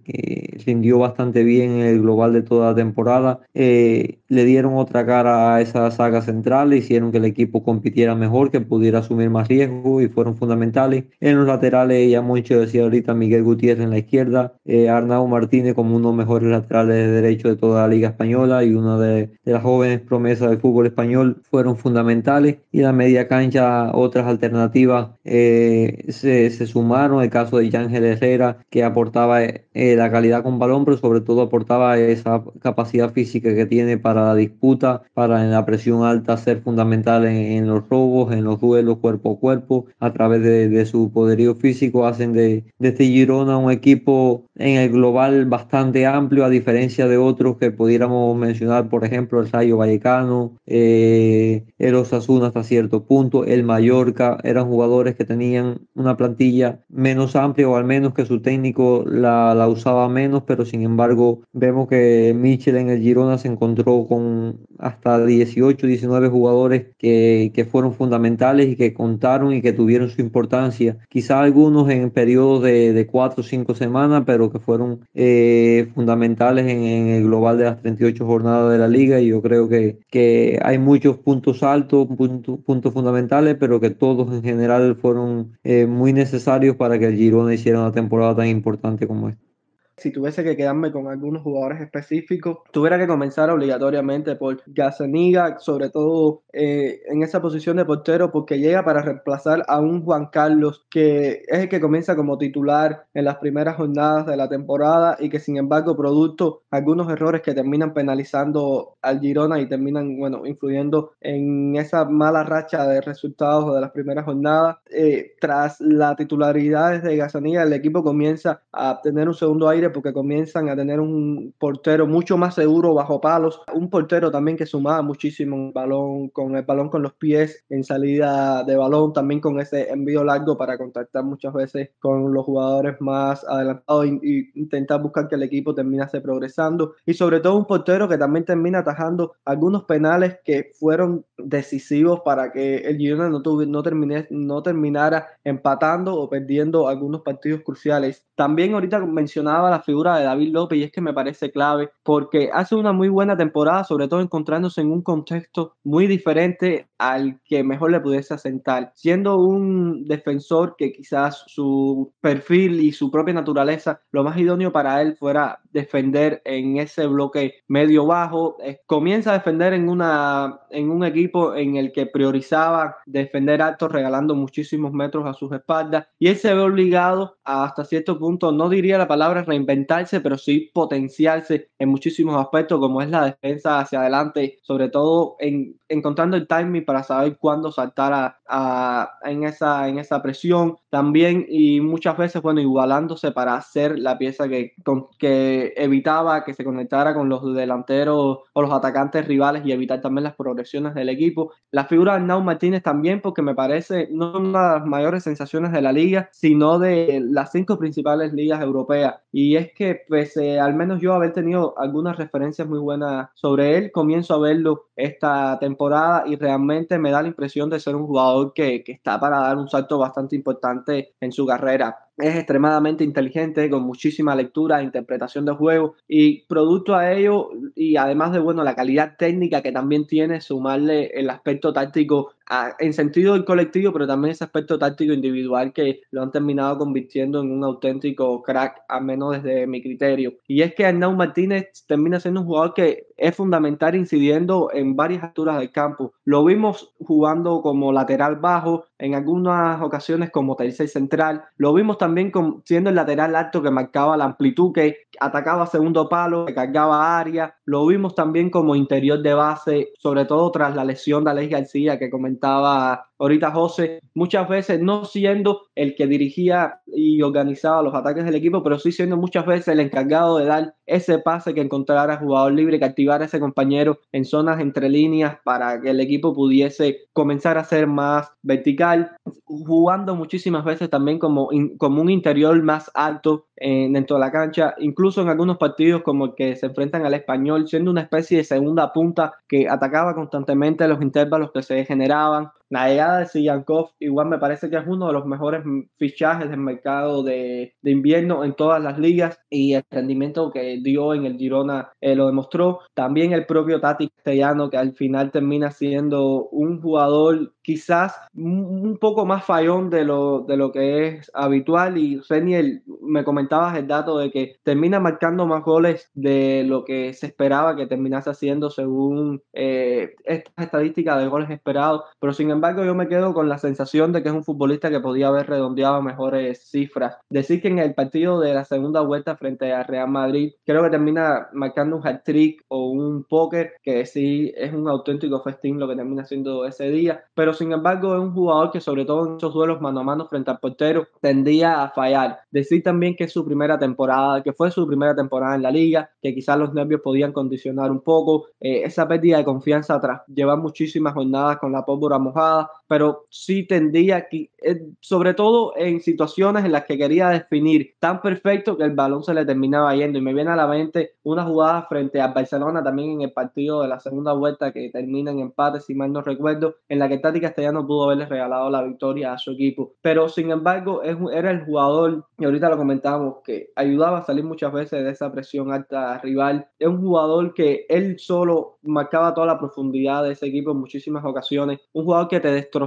rindió 0.65 0.99
bastante 1.01 1.43
bien 1.43 1.73
en 1.73 1.81
el 1.81 2.03
global 2.03 2.35
de 2.35 2.43
toda 2.43 2.71
la 2.71 2.77
temporada, 2.77 3.41
eh, 3.53 4.21
le 4.29 4.45
dieron 4.45 4.77
otra 4.77 5.05
cara 5.05 5.57
a 5.57 5.61
esa 5.61 5.91
saga 5.91 6.23
central, 6.23 6.73
hicieron 6.73 7.11
que 7.11 7.19
el 7.19 7.25
equipo 7.25 7.65
compitiera 7.65 8.15
mejor, 8.15 8.53
que 8.53 8.61
pudiera 8.61 8.92
asumir 8.99 9.31
más 9.31 9.49
riesgo 9.49 10.01
y 10.01 10.09
fueron 10.09 10.37
fundamentales. 10.37 11.05
En 11.21 11.39
los 11.39 11.47
laterales, 11.47 12.11
ya 12.11 12.23
mucho 12.23 12.61
decía 12.61 12.83
ahorita 12.83 13.15
Miguel 13.15 13.43
Gutiérrez 13.43 13.85
en 13.85 13.91
la 13.91 13.99
izquierda, 13.99 14.55
eh, 14.65 14.89
Arnau 14.89 15.27
Martínez 15.29 15.75
como 15.75 15.97
uno 15.97 16.11
de 16.11 16.17
los 16.17 16.27
mejores 16.27 16.51
laterales 16.51 16.95
de 16.97 17.09
derecho 17.09 17.49
de 17.49 17.57
toda 17.57 17.83
la 17.83 17.89
Liga 17.89 18.09
Española 18.11 18.65
y 18.65 18.75
una 18.75 18.99
de, 18.99 19.31
las 19.45 19.63
jóvenes 19.63 20.01
promesas 20.01 20.51
del 20.51 20.61
fútbol 20.61 20.87
español 20.87 21.43
fueron 21.51 21.77
fundamentales. 21.77 22.59
Y 22.71 22.81
la 22.81 22.93
media 22.93 23.29
cancha, 23.29 23.91
otras 23.95 24.27
alternativas 24.27 25.11
eh, 25.25 26.05
se, 26.09 26.51
sumaron. 26.67 27.23
El 27.23 27.31
caso 27.31 27.59
de 27.59 27.71
Ángel 27.77 28.05
Herrera, 28.05 28.59
que 28.71 28.85
aportaba 28.85 29.43
eh, 29.43 29.97
la 29.97 30.11
calidad 30.11 30.43
con 30.43 30.59
balón, 30.59 30.85
pero 30.85 30.97
sobre 30.97 31.21
todo 31.21 31.43
aportaba 31.43 31.99
esa 31.99 32.43
capacidad 32.61 33.13
física 33.13 33.55
que 33.55 33.67
tiene 33.67 33.99
para 33.99 34.25
la 34.25 34.35
disputa, 34.35 35.03
para 35.15 35.43
en 35.45 35.51
la 35.51 35.65
presión 35.65 36.05
alta 36.05 36.37
ser 36.37 36.61
fundamental 36.63 37.25
en, 37.25 37.37
en 37.37 37.67
los 37.67 37.89
robos, 37.89 38.33
en 38.33 38.45
los 38.45 38.61
duelos 38.61 38.82
cuerpo 39.01 39.33
a 39.33 39.39
cuerpo, 39.39 39.87
a 40.01 40.13
través 40.13 40.43
de, 40.43 40.87
su 40.87 41.11
poderío 41.13 41.55
físico, 41.55 42.07
hacen 42.07 42.33
de, 42.33 42.65
de, 42.79 42.89
este 42.89 43.05
Girona 43.05 43.57
un 43.57 43.71
equipo 43.71 44.47
en 44.57 44.79
el 44.79 44.91
global 44.91 45.47
bastante 45.47 46.07
amplio, 46.07 46.45
a 46.45 46.51
diferencia 46.51 47.07
de 47.07 47.17
otros 47.17 47.57
que 47.57 47.71
pudiéramos 47.71 48.37
mencionar, 48.37 48.89
por 48.89 49.05
ejemplo, 49.05 49.41
el 49.41 49.51
Rayo 49.51 49.77
Vallecano, 49.77 50.59
eh, 50.67 51.65
el 51.79 51.95
Osasuna 51.95 52.49
hasta 52.49 52.65
cierto 52.65 53.05
punto, 53.05 53.45
el 53.45 53.65
Mallorca, 53.65 54.39
eran 54.43 54.67
jugadores 54.67 55.15
que 55.15 55.25
tenían 55.25 55.81
una 55.95 56.17
plantilla 56.17 56.81
menos 56.89 57.37
amplia 57.37 57.69
o 57.69 57.77
al 57.77 57.85
menos 57.85 58.15
que 58.15 58.27
su 58.27 58.41
técnico 58.41 59.05
la, 59.07 59.55
la 59.55 59.69
usaba 59.69 60.09
menos, 60.09 60.43
pero 60.47 60.65
sin 60.65 60.83
embargo 60.83 61.43
vemos 61.53 61.89
que 61.89 62.35
Michel 62.37 62.77
en 62.77 62.91
el 62.91 63.01
Girona 63.01 63.39
se 63.39 63.49
encontró 63.49 64.07
con 64.07 64.67
hasta 64.83 65.25
18, 65.25 65.87
19 65.87 66.29
jugadores 66.29 66.87
que, 66.99 67.53
que 67.55 67.65
fueron 67.65 67.95
fundamentales 67.95 68.77
que 68.77 68.93
contaron 68.93 69.53
y 69.55 69.63
que 69.63 69.73
tuvieron 69.73 70.11
su 70.11 70.21
importancia. 70.21 70.99
Quizá 71.09 71.41
algunos 71.41 71.89
en 71.91 72.11
periodos 72.11 72.63
de, 72.63 72.93
de 72.93 73.07
cuatro 73.07 73.43
o 73.43 73.45
cinco 73.45 73.75
semanas, 73.75 74.25
pero 74.27 74.51
que 74.51 74.59
fueron 74.59 75.07
eh, 75.15 75.89
fundamentales 75.95 76.67
en, 76.67 76.83
el 76.83 77.25
global 77.25 77.59
de 77.59 77.65
las 77.65 77.81
38 77.81 78.27
jornadas 78.27 78.73
de 78.73 78.79
la 78.79 78.89
liga. 78.89 79.21
Y 79.21 79.29
yo 79.29 79.43
creo 79.43 79.69
que, 79.69 79.99
que 80.11 80.59
hay 80.63 80.79
muchos 80.79 81.19
puntos 81.19 81.63
altos, 81.63 82.09
puntos, 82.17 82.59
puntos 82.61 82.93
fundamentales, 82.93 83.57
pero 83.59 83.81
que 83.81 83.91
todos 83.91 84.33
en 84.33 84.43
general 84.43 84.97
fueron 84.97 85.59
eh, 85.65 85.87
muy 85.87 86.13
necesarios 86.13 86.77
para 86.77 86.99
que 86.99 87.07
el 87.07 87.17
Girona 87.17 87.55
hiciera 87.55 87.81
una 87.81 87.93
temporada 87.93 88.37
tan 88.37 88.49
importante 88.49 89.07
como 89.07 89.29
esta 89.29 89.52
si 89.97 90.11
tuviese 90.11 90.45
que 90.45 90.57
quedarme 90.57 90.93
con 90.93 91.09
algunos 91.09 91.43
jugadores 91.43 91.81
específicos, 91.81 92.59
tuviera 92.71 92.99
que 92.99 93.07
comenzar 93.07 93.51
obligatoriamente 93.51 94.37
por 94.37 94.63
Gazaniga, 94.67 95.59
sobre 95.59 95.91
todo 95.91 96.43
eh, 96.53 97.03
en 97.07 97.23
esa 97.23 97.41
posición 97.41 97.77
de 97.77 97.85
portero, 97.85 98.31
porque 98.31 98.59
llega 98.59 98.85
para 98.85 99.03
reemplazar 99.03 99.65
a 99.69 99.81
un 99.81 100.03
Juan 100.05 100.27
Carlos 100.27 100.87
que 100.91 101.43
es 101.47 101.61
el 101.61 101.69
que 101.69 101.81
comienza 101.81 102.17
como 102.17 102.39
titular 102.39 103.07
en 103.15 103.25
las 103.25 103.37
primeras 103.37 103.77
jornadas 103.77 104.27
de 104.27 104.37
la 104.37 104.49
temporada 104.49 105.17
y 105.19 105.29
que 105.29 105.39
sin 105.39 105.57
embargo 105.57 105.97
producto 105.97 106.63
algunos 106.71 107.11
errores 107.11 107.43
que 107.43 107.55
terminan 107.55 107.95
penalizando 107.95 108.97
al 109.03 109.21
Girona 109.21 109.61
y 109.61 109.69
terminan, 109.69 110.19
bueno, 110.19 110.47
influyendo 110.47 111.13
en 111.21 111.77
esa 111.77 112.05
mala 112.05 112.45
racha 112.45 112.87
de 112.87 113.01
resultados 113.01 113.75
de 113.75 113.81
las 113.81 113.91
primeras 113.91 114.25
jornadas. 114.25 114.79
Eh, 114.91 115.35
tras 115.41 115.81
la 115.81 116.15
titularidad 116.17 117.03
de 117.03 117.17
Gazaniga, 117.17 117.63
el 117.63 117.73
equipo 117.73 118.03
comienza 118.03 118.63
a 118.73 119.01
tener 119.03 119.29
un 119.29 119.35
segundo 119.35 119.69
aire 119.69 119.91
porque 119.93 120.13
comienzan 120.13 120.69
a 120.69 120.77
tener 120.77 121.01
un 121.01 121.55
portero 121.59 122.07
mucho 122.07 122.37
más 122.37 122.55
seguro 122.55 122.95
bajo 122.95 123.21
palos, 123.21 123.61
un 123.75 123.91
portero 123.91 124.31
también 124.31 124.57
que 124.57 124.67
sumaba 124.67 125.03
muchísimo 125.03 125.57
el 125.57 125.73
balón, 125.73 126.29
con 126.29 126.57
el 126.57 126.65
balón 126.65 126.89
con 126.89 127.03
los 127.03 127.15
pies 127.15 127.65
en 127.69 127.85
salida 127.85 128.65
de 128.65 128.77
balón, 128.77 129.13
también 129.13 129.41
con 129.41 129.61
ese 129.61 129.91
envío 129.91 130.25
largo 130.25 130.57
para 130.57 130.79
contactar 130.79 131.25
muchas 131.25 131.53
veces 131.53 131.91
con 131.99 132.33
los 132.33 132.45
jugadores 132.45 133.01
más 133.01 133.45
adelantados 133.49 134.07
e, 134.07 134.51
intentar 134.55 135.03
buscar 135.03 135.29
que 135.29 135.35
el 135.35 135.43
equipo 135.43 135.75
terminase 135.75 136.21
progresando 136.21 136.95
y 137.07 137.15
sobre 137.15 137.41
todo 137.41 137.57
un 137.57 137.67
portero 137.67 138.09
que 138.09 138.19
también 138.19 138.45
termina 138.45 138.81
atajando 138.81 139.35
algunos 139.45 139.85
penales 139.85 140.39
que 140.45 140.71
fueron 140.79 141.25
decisivos 141.37 142.21
para 142.25 142.53
que 142.53 142.79
el 142.79 142.97
Girona 142.97 143.29
no, 143.29 143.43
no, 143.45 143.83
no 144.31 144.63
terminara 144.63 145.27
empatando 145.45 146.15
o 146.15 146.29
perdiendo 146.29 146.89
algunos 146.89 147.23
partidos 147.23 147.63
cruciales. 147.63 148.25
También 148.35 148.75
ahorita 148.75 148.99
mencionaba 149.01 149.71
la 149.73 149.83
figura 149.83 150.19
de 150.19 150.25
David 150.25 150.53
López 150.53 150.79
y 150.79 150.83
es 150.85 150.93
que 150.93 151.01
me 151.01 151.13
parece 151.13 151.51
clave 151.51 151.91
porque 152.03 152.51
hace 152.53 152.75
una 152.75 152.93
muy 152.93 153.09
buena 153.09 153.37
temporada, 153.37 153.85
sobre 153.85 154.09
todo 154.09 154.21
encontrándose 154.21 154.81
en 154.81 154.91
un 154.91 155.03
contexto 155.03 155.77
muy 155.83 156.07
diferente 156.07 156.89
al 156.99 157.41
que 157.45 157.65
mejor 157.65 157.91
le 157.91 158.01
pudiese 158.01 158.35
asentar, 158.35 158.93
siendo 158.95 159.39
un 159.39 160.05
defensor 160.05 160.77
que 160.77 160.93
quizás 160.93 161.45
su 161.47 162.13
perfil 162.21 162.81
y 162.81 162.93
su 162.93 163.11
propia 163.11 163.35
naturaleza, 163.35 164.01
lo 164.13 164.23
más 164.25 164.39
idóneo 164.39 164.73
para 164.73 165.01
él 165.03 165.17
fuera 165.17 165.61
defender 165.73 166.43
en 166.45 166.77
ese 166.77 167.07
bloque 167.07 167.55
medio 167.67 168.07
bajo, 168.07 168.57
eh, 168.63 168.81
comienza 168.87 169.31
a 169.31 169.39
defender 169.39 169.73
en, 169.73 169.89
una, 169.89 170.61
en 170.71 170.91
un 170.91 171.05
equipo 171.05 171.55
en 171.55 171.77
el 171.77 171.93
que 171.93 172.07
priorizaba 172.07 172.97
defender 173.07 173.63
alto, 173.63 173.89
regalando 173.89 174.35
muchísimos 174.35 174.93
metros 174.93 175.27
a 175.27 175.35
sus 175.35 175.53
espaldas, 175.53 176.07
y 176.19 176.29
él 176.29 176.37
se 176.37 176.55
ve 176.55 176.61
obligado 176.61 177.39
a, 177.45 177.65
hasta 177.65 177.85
cierto 177.85 178.19
punto, 178.19 178.53
no 178.53 178.69
diría 178.69 178.99
la 178.99 179.09
palabra 179.09 179.45
reinventarse, 179.67 180.21
pero 180.21 180.37
sí 180.39 180.71
potenciarse 180.73 181.71
en 181.79 181.89
muchísimos 181.89 182.37
aspectos, 182.37 182.79
como 182.81 183.03
es 183.03 183.11
la 183.11 183.25
defensa 183.25 183.81
hacia 183.81 184.01
adelante, 184.01 184.59
sobre 184.63 184.89
todo 184.89 185.37
en, 185.39 185.79
encontrando 185.89 186.37
el 186.37 186.47
timing 186.47 186.85
para 186.85 187.03
saber 187.03 187.37
cuándo 187.39 187.71
saltar 187.71 188.37
a, 188.49 189.11
en, 189.25 189.45
esa, 189.45 189.89
en 189.89 189.99
esa 189.99 190.23
presión, 190.23 190.77
también 190.91 191.47
y 191.49 191.81
muchas 191.81 192.17
veces, 192.17 192.43
bueno, 192.43 192.61
igualándose 192.61 193.33
para 193.33 193.55
hacer 193.55 193.99
la 193.99 194.19
pieza 194.19 194.49
que, 194.49 194.75
que 195.19 195.73
evitaba 195.77 196.45
que 196.45 196.55
se 196.55 196.65
conectara 196.65 197.15
con 197.15 197.29
los 197.29 197.55
delanteros 197.55 198.39
o 198.53 198.63
los 198.63 198.73
atacantes 198.73 199.27
rivales 199.27 199.63
y 199.65 199.73
evitar 199.73 200.01
también 200.01 200.25
las 200.25 200.35
progresiones 200.35 200.95
del 200.95 201.09
equipo. 201.09 201.53
La 201.71 201.87
figura 201.87 202.15
de 202.15 202.21
Nau 202.21 202.43
Martínez 202.43 202.83
también, 202.83 203.21
porque 203.21 203.43
me 203.43 203.55
parece 203.55 204.09
no 204.11 204.39
una 204.39 204.75
de 204.75 204.79
las 204.79 204.87
mayores 204.87 205.25
sensaciones 205.25 205.73
de 205.73 205.83
la 205.83 205.93
liga, 205.93 206.29
sino 206.33 206.79
de 206.79 207.23
las 207.23 207.53
cinco 207.53 207.79
principales 207.79 208.33
ligas 208.33 208.63
europeas. 208.63 209.17
Y 209.33 209.52
es 209.57 209.73
que, 209.73 210.03
pese 210.09 210.59
al 210.59 210.75
menos 210.75 211.01
yo 211.01 211.15
haber 211.15 211.33
tenido 211.33 211.75
algunas 211.79 212.17
referencias 212.17 212.69
muy 212.69 212.79
buenas 212.79 213.31
sobre 213.35 213.77
él, 213.77 213.93
comienzo 213.93 214.35
a 214.35 214.39
verlo 214.39 214.89
esta 214.97 215.59
temporada 215.59 216.25
y 216.27 216.37
realmente 216.37 216.99
me 216.99 217.11
da 217.11 217.23
la 217.23 217.29
impresión 217.29 217.71
de 217.71 217.81
ser 217.81 217.97
un 217.97 218.07
jugador 218.07 218.53
que, 218.55 218.85
que 218.85 218.93
está 218.93 219.19
para 219.19 219.41
dar 219.41 219.57
un 219.57 219.69
salto 219.69 219.99
bastante 219.99 220.37
importante 220.37 221.15
en 221.21 221.33
su 221.33 221.47
carrera 221.47 221.97
es 222.19 222.37
extremadamente 222.37 223.05
inteligente, 223.05 223.71
con 223.71 223.83
muchísima 223.83 224.35
lectura, 224.35 224.83
interpretación 224.83 225.45
de 225.45 225.53
juego 225.53 225.95
y 226.07 226.43
producto 226.47 226.95
a 226.95 227.13
ello 227.13 227.51
y 227.75 227.97
además 227.97 228.33
de 228.33 228.39
bueno 228.39 228.63
la 228.65 228.75
calidad 228.75 229.17
técnica 229.19 229.63
que 229.63 229.73
también 229.73 230.07
tiene, 230.07 230.41
sumarle 230.41 231.07
el 231.15 231.31
aspecto 231.31 231.73
táctico 231.73 232.33
en 232.79 232.93
sentido 232.93 233.33
del 233.33 233.45
colectivo, 233.45 233.93
pero 233.93 234.07
también 234.07 234.33
ese 234.33 234.45
aspecto 234.45 234.79
táctico 234.79 235.13
individual 235.13 235.73
que 235.73 236.03
lo 236.11 236.23
han 236.23 236.31
terminado 236.31 236.79
convirtiendo 236.79 237.41
en 237.41 237.51
un 237.51 237.65
auténtico 237.65 238.43
crack, 238.43 238.83
al 238.89 239.05
menos 239.05 239.43
desde 239.43 239.67
mi 239.67 239.83
criterio. 239.83 240.35
Y 240.47 240.63
es 240.63 240.75
que 240.75 240.85
Arnau 240.85 241.15
Martínez 241.15 241.85
termina 241.87 242.21
siendo 242.21 242.41
un 242.41 242.47
jugador 242.47 242.75
que 242.75 243.07
es 243.17 243.35
fundamental 243.35 243.95
incidiendo 243.95 244.71
en 244.73 244.97
varias 244.97 245.23
alturas 245.23 245.59
del 245.59 245.73
campo. 245.73 246.13
Lo 246.25 246.45
vimos 246.45 246.93
jugando 246.99 247.63
como 247.63 247.93
lateral 247.93 248.37
bajo, 248.37 248.85
en 248.99 249.15
algunas 249.15 249.81
ocasiones 249.81 250.31
como 250.31 250.57
tercer 250.57 250.89
central, 250.89 251.45
lo 251.57 251.73
vimos 251.73 251.99
también 252.03 252.33
siendo 252.65 252.91
el 252.91 252.97
lateral 252.97 253.37
alto 253.37 253.63
que 253.63 253.71
marcaba 253.71 254.17
la 254.17 254.25
amplitud, 254.25 254.73
que 254.73 255.07
atacaba 255.21 255.67
segundo 255.67 256.09
palo, 256.09 256.47
cargaba 256.55 257.19
área. 257.19 257.57
Lo 257.65 257.87
vimos 257.87 258.15
también 258.15 258.51
como 258.51 258.75
interior 258.77 259.21
de 259.23 259.35
base, 259.35 259.93
sobre 259.99 260.25
todo 260.25 260.51
tras 260.51 260.75
la 260.75 260.85
lesión 260.85 261.25
de 261.25 261.31
Alex 261.31 261.51
García 261.51 261.99
que 261.99 262.11
comentaba 262.11 263.07
ahorita 263.23 263.53
José, 263.53 264.01
muchas 264.15 264.49
veces 264.49 264.81
no 264.81 265.05
siendo 265.05 265.69
el 265.77 265.95
que 265.95 266.09
dirigía 266.09 266.81
y 266.87 267.23
organizaba 267.23 267.81
los 267.81 267.95
ataques 267.95 268.25
del 268.25 268.35
equipo, 268.35 268.65
pero 268.65 268.81
sí 268.81 268.91
siendo 268.91 269.17
muchas 269.17 269.47
veces 269.47 269.69
el 269.69 269.79
encargado 269.79 270.39
de 270.39 270.47
dar 270.47 270.75
ese 270.87 271.21
pase 271.21 271.55
que 271.55 271.61
encontrara 271.61 272.17
jugador 272.17 272.53
libre, 272.53 272.81
que 272.81 272.85
activara 272.85 273.23
a 273.23 273.27
ese 273.27 273.39
compañero 273.39 274.01
en 274.11 274.25
zonas 274.25 274.61
entre 274.61 274.89
líneas 274.89 275.37
para 275.45 275.81
que 275.81 275.91
el 275.91 276.01
equipo 276.01 276.35
pudiese 276.35 277.03
comenzar 277.13 277.59
a 277.59 277.65
ser 277.65 277.87
más 277.87 278.29
vertical, 278.43 279.13
jugando 279.45 280.17
muchísimas 280.17 280.65
veces 280.65 280.91
también 280.91 281.21
como, 281.21 281.49
como 281.79 282.03
un 282.03 282.11
interior 282.11 282.61
más 282.61 282.91
alto 282.93 283.47
dentro 283.57 284.17
de 284.17 284.21
la 284.21 284.33
cancha, 284.33 284.75
incluso 284.79 285.02
en 285.17 285.29
algunos 285.29 285.59
partidos 285.59 286.03
como 286.03 286.27
el 286.27 286.35
que 286.35 286.55
se 286.57 286.67
enfrentan 286.67 287.05
al 287.05 287.15
español, 287.15 287.67
siendo 287.69 287.91
una 287.91 288.03
especie 288.03 288.39
de 288.39 288.45
segunda 288.45 288.93
punta 288.93 289.35
que 289.49 289.69
atacaba 289.69 290.15
constantemente 290.15 290.87
los 290.87 291.03
intervalos 291.03 291.51
que 291.53 291.63
se 291.63 291.85
generaban, 291.85 292.51
la 292.73 292.89
llegada 292.89 293.19
de 293.19 293.27
Siyankov 293.27 293.91
igual 293.99 294.29
me 294.29 294.39
parece 294.39 294.71
que 294.71 294.79
es 294.79 294.87
uno 294.87 295.09
de 295.09 295.13
los 295.13 295.27
mejores 295.27 295.63
fichajes 295.99 296.49
del 296.49 296.59
mercado 296.59 297.23
de, 297.23 297.75
invierno 297.83 298.45
en 298.45 298.55
todas 298.55 298.83
las 298.83 298.99
ligas 298.99 299.39
y 299.51 299.75
el 299.75 299.83
rendimiento 299.91 300.51
que 300.51 300.81
dio 300.83 301.13
en 301.13 301.27
el 301.27 301.37
Girona 301.37 301.93
eh, 302.01 302.17
lo 302.17 302.27
demostró. 302.27 302.81
También 302.95 303.35
el 303.35 303.45
propio 303.45 303.79
Tati 303.79 304.09
Castellano 304.09 304.71
que 304.71 304.79
al 304.79 304.95
final 304.95 305.31
termina 305.31 305.71
siendo 305.71 306.49
un 306.49 306.81
jugador 306.81 307.53
quizás 307.61 308.17
un 308.35 308.97
poco 308.99 309.27
más 309.27 309.45
fallón 309.45 309.91
de 309.91 310.05
lo, 310.05 310.41
de 310.41 310.57
lo 310.57 310.73
que 310.73 311.09
es 311.09 311.31
habitual 311.35 311.99
y 311.99 312.21
Reniel, 312.27 312.83
me 313.03 313.23
comentabas 313.23 313.77
el 313.77 313.87
dato 313.87 314.17
de 314.17 314.31
que 314.31 314.57
termina 314.63 314.99
marcando 314.99 315.47
más 315.47 315.63
goles 315.63 316.11
de 316.15 316.65
lo 316.67 316.85
que 316.85 317.13
se 317.13 317.27
esperaba 317.27 317.77
que 317.77 317.87
terminase 317.87 318.31
haciendo 318.31 318.71
según 318.71 319.43
eh, 319.53 320.15
estas 320.25 320.65
estadísticas 320.65 321.19
de 321.19 321.29
goles 321.29 321.51
esperados, 321.51 322.05
pero 322.19 322.33
sin 322.33 322.51
embargo 322.51 322.62
yo 322.71 322.95
me 322.95 323.09
quedo 323.09 323.35
con 323.35 323.49
la 323.49 323.59
sensación 323.59 324.13
de 324.13 324.23
que 324.23 324.29
es 324.29 324.35
un 324.35 324.45
futbolista 324.45 324.89
que 324.89 325.01
podía 325.01 325.29
haber 325.29 325.49
redondeado 325.49 326.01
mejores 326.01 326.71
cifras. 326.71 327.17
Decir 327.29 327.61
que 327.61 327.69
en 327.69 327.81
el 327.81 327.95
partido 327.95 328.39
de 328.39 328.55
la 328.55 328.65
segunda 328.65 329.01
vuelta 329.01 329.37
frente 329.37 329.73
a 329.73 329.83
Real 329.83 330.09
Madrid 330.09 330.53
creo 330.65 330.85
que 330.85 330.91
termina 330.91 331.49
marcando 331.53 331.97
un 331.97 332.07
hat-trick 332.07 332.65
o 332.69 332.91
un 332.91 333.25
póker 333.25 333.73
que 333.83 334.07
sí 334.07 334.53
es 334.57 334.73
un 334.73 334.89
auténtico 334.89 335.43
festín 335.43 335.81
lo 335.81 335.89
que 335.89 335.97
termina 335.97 336.23
haciendo 336.23 336.65
ese 336.65 336.89
día, 336.91 337.25
pero 337.35 337.53
sin 337.53 337.73
embargo 337.73 338.15
es 338.15 338.21
un 338.21 338.33
jugador 338.33 338.71
que 338.71 338.81
sobre 338.81 339.05
todo 339.05 339.27
en 339.27 339.37
esos 339.37 339.53
duelos 339.53 339.81
mano 339.81 340.01
a 340.01 340.05
mano 340.05 340.27
frente 340.27 340.51
al 340.51 340.59
portero 340.59 341.09
tendía 341.21 341.83
a 341.83 341.91
fallar. 341.91 342.39
Decir 342.51 342.83
también 342.83 343.17
que 343.17 343.25
es 343.25 343.33
su 343.33 343.45
primera 343.45 343.79
temporada, 343.79 344.43
que 344.43 344.53
fue 344.53 344.71
su 344.71 344.87
primera 344.87 345.17
temporada 345.17 345.57
en 345.57 345.63
la 345.63 345.71
liga, 345.71 346.11
que 346.23 346.33
quizás 346.33 346.59
los 346.59 346.73
nervios 346.73 347.01
podían 347.01 347.33
condicionar 347.33 347.91
un 347.91 348.01
poco 348.01 348.47
eh, 348.61 348.83
esa 348.85 349.09
pérdida 349.09 349.39
de 349.39 349.45
confianza 349.45 350.01
tras 350.01 350.23
llevar 350.29 350.59
muchísimas 350.59 351.15
jornadas 351.15 351.59
con 351.59 351.73
la 351.73 351.85
pólvora 351.85 352.19
mojada, 352.19 352.52
are 352.53 352.69
pero 352.93 353.25
sí 353.31 353.67
tendía 353.67 354.29
que, 354.29 354.51
eh, 354.63 354.83
sobre 355.01 355.33
todo 355.33 355.73
en 355.79 356.03
situaciones 356.03 356.63
en 356.67 356.73
las 356.73 356.85
que 356.85 356.99
quería 356.99 357.31
definir 357.31 357.95
tan 357.99 358.21
perfecto 358.21 358.77
que 358.77 358.85
el 358.85 358.91
balón 358.91 359.23
se 359.23 359.33
le 359.33 359.47
terminaba 359.47 359.97
yendo 359.97 360.19
y 360.19 360.21
me 360.21 360.35
viene 360.35 360.51
a 360.51 360.57
la 360.57 360.67
mente 360.67 361.15
una 361.23 361.43
jugada 361.43 361.87
frente 361.89 362.21
a 362.21 362.27
Barcelona 362.27 362.85
también 362.85 363.13
en 363.13 363.23
el 363.23 363.33
partido 363.33 363.81
de 363.81 363.89
la 363.89 363.99
segunda 363.99 364.35
vuelta 364.35 364.75
que 364.75 364.91
termina 364.91 365.31
en 365.31 365.39
empate 365.39 365.81
si 365.81 365.95
mal 365.95 366.13
no 366.13 366.21
recuerdo, 366.21 366.77
en 366.87 366.99
la 366.99 367.09
que 367.09 367.17
Tati 367.17 367.41
Castellano 367.41 367.87
pudo 367.87 368.05
haberle 368.05 368.27
regalado 368.27 368.69
la 368.69 368.83
victoria 368.83 369.33
a 369.33 369.39
su 369.39 369.53
equipo. 369.53 369.95
Pero 370.03 370.29
sin 370.29 370.51
embargo, 370.51 371.03
era 371.03 371.51
el 371.51 371.65
jugador, 371.65 372.27
y 372.37 372.45
ahorita 372.45 372.69
lo 372.69 372.77
comentábamos, 372.77 373.37
que 373.43 373.71
ayudaba 373.75 374.19
a 374.19 374.27
salir 374.27 374.45
muchas 374.45 374.71
veces 374.71 375.03
de 375.03 375.11
esa 375.11 375.33
presión 375.33 375.73
alta 375.73 376.19
rival. 376.19 376.69
Es 376.79 376.89
un 376.89 377.01
jugador 377.01 377.55
que 377.55 377.87
él 377.89 378.19
solo 378.19 378.77
marcaba 378.83 379.33
toda 379.33 379.47
la 379.47 379.59
profundidad 379.59 380.25
de 380.25 380.33
ese 380.33 380.45
equipo 380.45 380.73
en 380.73 380.77
muchísimas 380.77 381.25
ocasiones. 381.25 381.81
Un 381.95 382.05
jugador 382.05 382.29
que 382.29 382.41
te 382.41 382.53
destrozaba 382.53 382.82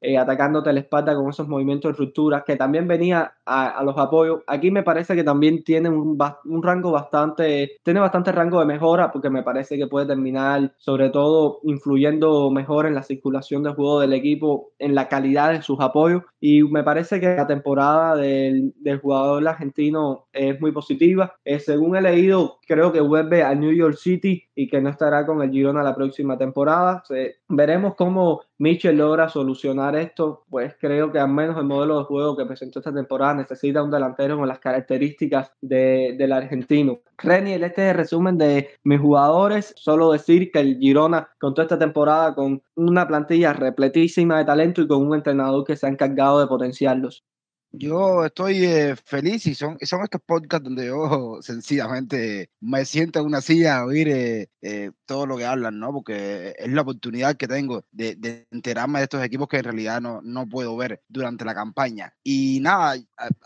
eh, 0.00 0.16
atacándote 0.16 0.72
la 0.72 0.80
espalda 0.80 1.14
con 1.14 1.28
esos 1.28 1.48
movimientos 1.48 1.92
de 1.92 1.98
ruptura, 1.98 2.44
que 2.46 2.56
también 2.56 2.86
venía 2.86 3.34
a, 3.44 3.82
los 3.82 3.98
apoyos. 3.98 4.42
Aquí 4.46 4.70
me 4.70 4.82
parece 4.82 5.16
que 5.16 5.24
también 5.24 5.64
tiene 5.64 5.88
un, 5.88 6.16
un, 6.44 6.62
rango 6.62 6.92
bastante, 6.92 7.78
tiene 7.82 7.98
bastante 7.98 8.30
rango 8.30 8.60
de 8.60 8.66
mejora, 8.66 9.10
porque 9.10 9.30
me 9.30 9.42
parece 9.42 9.76
que 9.76 9.88
puede 9.88 10.06
terminar, 10.06 10.72
sobre 10.78 11.10
todo, 11.10 11.60
influyendo 11.64 12.50
mejor 12.50 12.86
en 12.86 12.94
la 12.94 13.02
circulación 13.02 13.62
de 13.64 13.74
juego 13.74 14.00
del 14.00 14.12
equipo, 14.12 14.72
en 14.78 14.94
la 14.94 15.08
calidad 15.08 15.52
de 15.52 15.62
sus 15.62 15.80
apoyos. 15.80 16.22
Y 16.40 16.62
me 16.62 16.84
parece 16.84 17.18
que 17.18 17.34
la 17.34 17.46
temporada 17.46 18.14
del, 18.16 18.72
del 18.76 19.00
jugador 19.00 19.46
argentino 19.48 20.26
es 20.32 20.60
muy 20.60 20.72
positiva. 20.72 21.34
Eh, 21.44 21.58
según 21.58 21.96
he 21.96 22.02
leído, 22.02 22.58
creo 22.66 22.92
que 22.92 23.00
vuelve 23.00 23.42
a 23.42 23.54
New 23.54 23.72
York 23.72 23.96
City 23.96 24.44
y 24.54 24.68
que 24.68 24.80
no 24.80 24.90
estará 24.90 25.26
con 25.26 25.42
el 25.42 25.50
Girona 25.50 25.82
la 25.82 25.94
próxima 25.94 26.36
temporada. 26.38 27.02
veremos 27.48 27.94
cómo 27.96 28.42
Mitchell 28.58 28.96
logra 28.96 29.28
solucionar 29.28 29.94
esto, 29.94 30.44
pues 30.50 30.74
creo 30.80 31.12
que 31.12 31.20
al 31.20 31.28
menos 31.28 31.56
el 31.56 31.64
modelo 31.64 31.98
de 31.98 32.04
juego 32.04 32.36
que 32.36 32.44
presentó 32.44 32.80
esta 32.80 32.92
temporada 32.92 33.34
necesita 33.34 33.82
un 33.82 33.90
delantero 33.90 34.36
con 34.36 34.48
las 34.48 34.58
características 34.58 35.52
del 35.60 36.32
argentino. 36.32 36.98
Reniel, 37.18 37.62
este 37.62 37.86
es 37.86 37.90
el 37.92 37.96
resumen 37.96 38.36
de 38.36 38.70
mis 38.82 39.00
jugadores. 39.00 39.72
Solo 39.76 40.10
decir 40.10 40.50
que 40.50 40.58
el 40.58 40.78
Girona 40.78 41.28
contó 41.38 41.62
esta 41.62 41.78
temporada 41.78 42.34
con 42.34 42.60
una 42.74 43.06
plantilla 43.06 43.52
repletísima 43.52 44.38
de 44.38 44.44
talento 44.44 44.82
y 44.82 44.88
con 44.88 45.06
un 45.06 45.14
entrenador 45.14 45.64
que 45.64 45.76
se 45.76 45.86
ha 45.86 45.90
encargado 45.90 46.40
de 46.40 46.48
potenciarlos. 46.48 47.24
Yo 47.70 48.24
estoy 48.24 48.64
eh, 48.64 48.96
feliz 48.96 49.46
y 49.46 49.54
son, 49.54 49.76
son 49.82 50.02
estos 50.02 50.22
podcasts 50.24 50.64
donde 50.64 50.86
yo 50.86 51.38
sencillamente 51.42 52.50
me 52.60 52.84
siento 52.86 53.20
en 53.20 53.26
una 53.26 53.42
silla 53.42 53.78
a 53.78 53.84
oír 53.84 54.08
eh, 54.08 54.48
eh, 54.62 54.90
todo 55.04 55.26
lo 55.26 55.36
que 55.36 55.44
hablan, 55.44 55.78
¿no? 55.78 55.92
Porque 55.92 56.54
es 56.58 56.72
la 56.72 56.80
oportunidad 56.80 57.36
que 57.36 57.46
tengo 57.46 57.84
de, 57.92 58.46
enterarme 58.50 59.00
de 59.00 59.04
estos 59.04 59.22
equipos 59.22 59.48
que 59.48 59.58
en 59.58 59.64
realidad 59.64 60.00
no, 60.00 60.20
no 60.22 60.48
puedo 60.48 60.76
ver 60.76 61.02
durante 61.08 61.44
la 61.44 61.54
campaña. 61.54 62.14
Y 62.24 62.60
nada, 62.60 62.96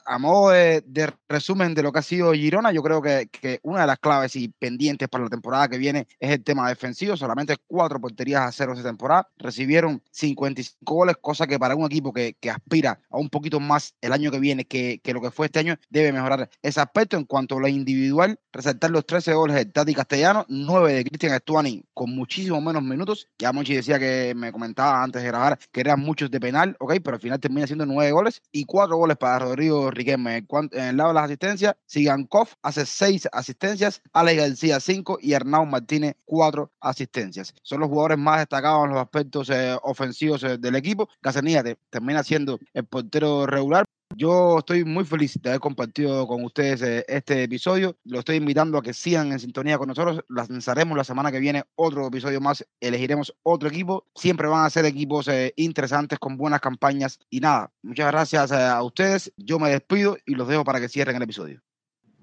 a, 0.07 0.19
modo 0.19 0.51
de, 0.51 1.13
resumen 1.29 1.75
de 1.75 1.83
lo 1.83 1.93
que 1.93 1.99
ha 1.99 2.03
sido 2.03 2.33
Girona, 2.33 2.71
yo 2.73 2.83
creo 2.83 3.03
que, 3.03 3.29
que, 3.29 3.59
una 3.63 3.83
de 3.83 3.87
las 3.89 3.99
claves 3.99 4.37
y 4.37 4.49
pendientes 4.49 5.09
para 5.09 5.25
la 5.25 5.31
temporada 5.31 5.69
que 5.69 5.79
viene 5.79 6.07
es 6.21 6.31
el 6.31 6.45
tema 6.45 6.69
defensivo. 6.69 7.17
Solamente 7.17 7.57
cuatro 7.67 8.01
porterías 8.01 8.43
a 8.43 8.53
cero 8.53 8.73
esta 8.73 8.89
temporada. 8.89 9.29
Recibieron 9.37 10.01
55 10.13 10.95
goles, 10.95 11.17
cosa 11.21 11.47
que 11.47 11.59
para 11.59 11.75
un 11.75 11.87
equipo 11.87 12.13
que, 12.13 12.37
que 12.41 12.51
aspira 12.51 13.01
a 13.11 13.19
un 13.19 13.29
poquito 13.29 13.59
más 13.59 13.95
el 14.01 14.12
año 14.13 14.31
que 14.31 14.41
viene 14.41 14.65
que, 14.65 15.01
que, 15.03 15.13
lo 15.13 15.21
que 15.21 15.31
fue 15.31 15.47
este 15.47 15.59
año, 15.59 15.77
debe 15.91 16.13
mejorar 16.13 16.51
ese 16.63 16.81
aspecto. 16.81 17.17
En 17.17 17.25
cuanto 17.25 17.57
a 17.57 17.61
lo 17.61 17.69
individual, 17.69 18.39
resaltar 18.53 18.91
los 18.91 19.07
13 19.07 19.35
goles 19.35 19.57
de 19.57 19.67
Tati 19.67 19.95
Castellano, 19.95 20.45
9 20.49 20.93
de 20.93 21.05
Cristian 21.05 21.35
Estuani 21.35 21.85
con 21.95 22.15
muchísimo 22.15 22.61
menos 22.61 22.83
minutos. 22.83 23.29
Ya 23.39 23.53
Monchi 23.53 23.75
decía 23.75 23.99
que 23.99 24.35
me 24.37 24.53
comentaba 24.53 25.03
antes 25.03 25.23
de 25.23 25.29
grabar 25.29 25.59
que 25.71 25.81
eran 25.81 26.01
muchos 26.01 26.31
de 26.31 26.41
penal, 26.41 26.77
ok, 26.79 26.95
pero 27.03 27.17
al 27.17 27.21
final 27.21 27.41
termina 27.41 27.67
siendo 27.67 27.87
9 27.87 28.11
goles 28.13 28.43
y 28.53 28.65
4 28.65 28.97
goles 28.97 29.17
para 29.17 29.41
Rodrigo 29.41 29.91
Riquelme. 29.91 30.47
En 30.73 30.85
el 30.85 30.97
lado 30.97 31.11
de 31.11 31.15
las 31.15 31.25
asistencias, 31.25 31.75
Sigankov 31.87 32.49
hace 32.63 32.87
6 32.87 33.29
asistencias, 33.33 34.03
Alex 34.13 34.41
García 34.41 34.81
5 34.81 35.19
y 35.21 35.33
Hernán 35.33 35.71
Martínez 35.71 36.17
4 36.25 36.71
asistencias. 36.81 37.55
Son 37.63 37.81
los 37.81 37.89
jugadores 37.89 38.19
más 38.19 38.39
destacados 38.39 38.85
en 38.85 38.91
los 38.91 39.01
aspectos 39.01 39.51
eh, 39.51 39.77
ofensivos 39.83 40.43
eh, 40.45 40.59
del 40.59 40.77
equipo. 40.77 41.09
Casanilla 41.21 41.63
termina 41.91 42.23
siendo 42.23 42.59
el 42.73 42.85
portero 42.85 43.47
regular. 43.47 43.85
Yo 44.17 44.59
estoy 44.59 44.85
muy 44.85 45.05
feliz 45.05 45.39
de 45.41 45.51
haber 45.51 45.61
compartido 45.61 46.27
con 46.27 46.45
ustedes 46.45 46.83
eh, 46.83 47.05
este 47.09 47.45
episodio. 47.45 47.97
Lo 48.05 48.21
estoy 48.21 48.37
invitando 48.37 48.79
a 48.79 48.83
que 48.83 48.93
sigan 48.93 49.33
en 49.33 49.39
sintonía 49.39 49.79
con 49.79 49.89
nosotros. 49.89 50.21
Lanzaremos 50.29 50.97
la 50.97 51.05
semana 51.05 51.33
que 51.33 51.41
viene 51.41 51.65
otro 51.75 52.07
episodio 52.07 52.41
más. 52.41 52.67
Elegiremos 52.81 53.35
otro 53.43 53.69
equipo. 53.69 54.07
Siempre 54.15 54.49
van 54.49 54.65
a 54.65 54.71
ser 54.71 54.85
equipos 54.85 55.29
eh, 55.29 55.53
interesantes 55.57 56.19
con 56.19 56.37
buenas 56.37 56.61
campañas. 56.61 57.19
Y 57.31 57.41
nada, 57.41 57.73
muchas 57.83 58.11
gracias 58.11 58.51
eh, 58.53 58.57
a 58.57 58.83
ustedes. 58.83 59.33
Yo 59.37 59.59
me 59.59 59.71
despido 59.71 60.17
y 60.27 60.35
los 60.35 60.49
dejo 60.49 60.65
para 60.65 60.81
que 60.81 60.89
cierren 60.89 61.17
el 61.17 61.23
episodio. 61.23 61.63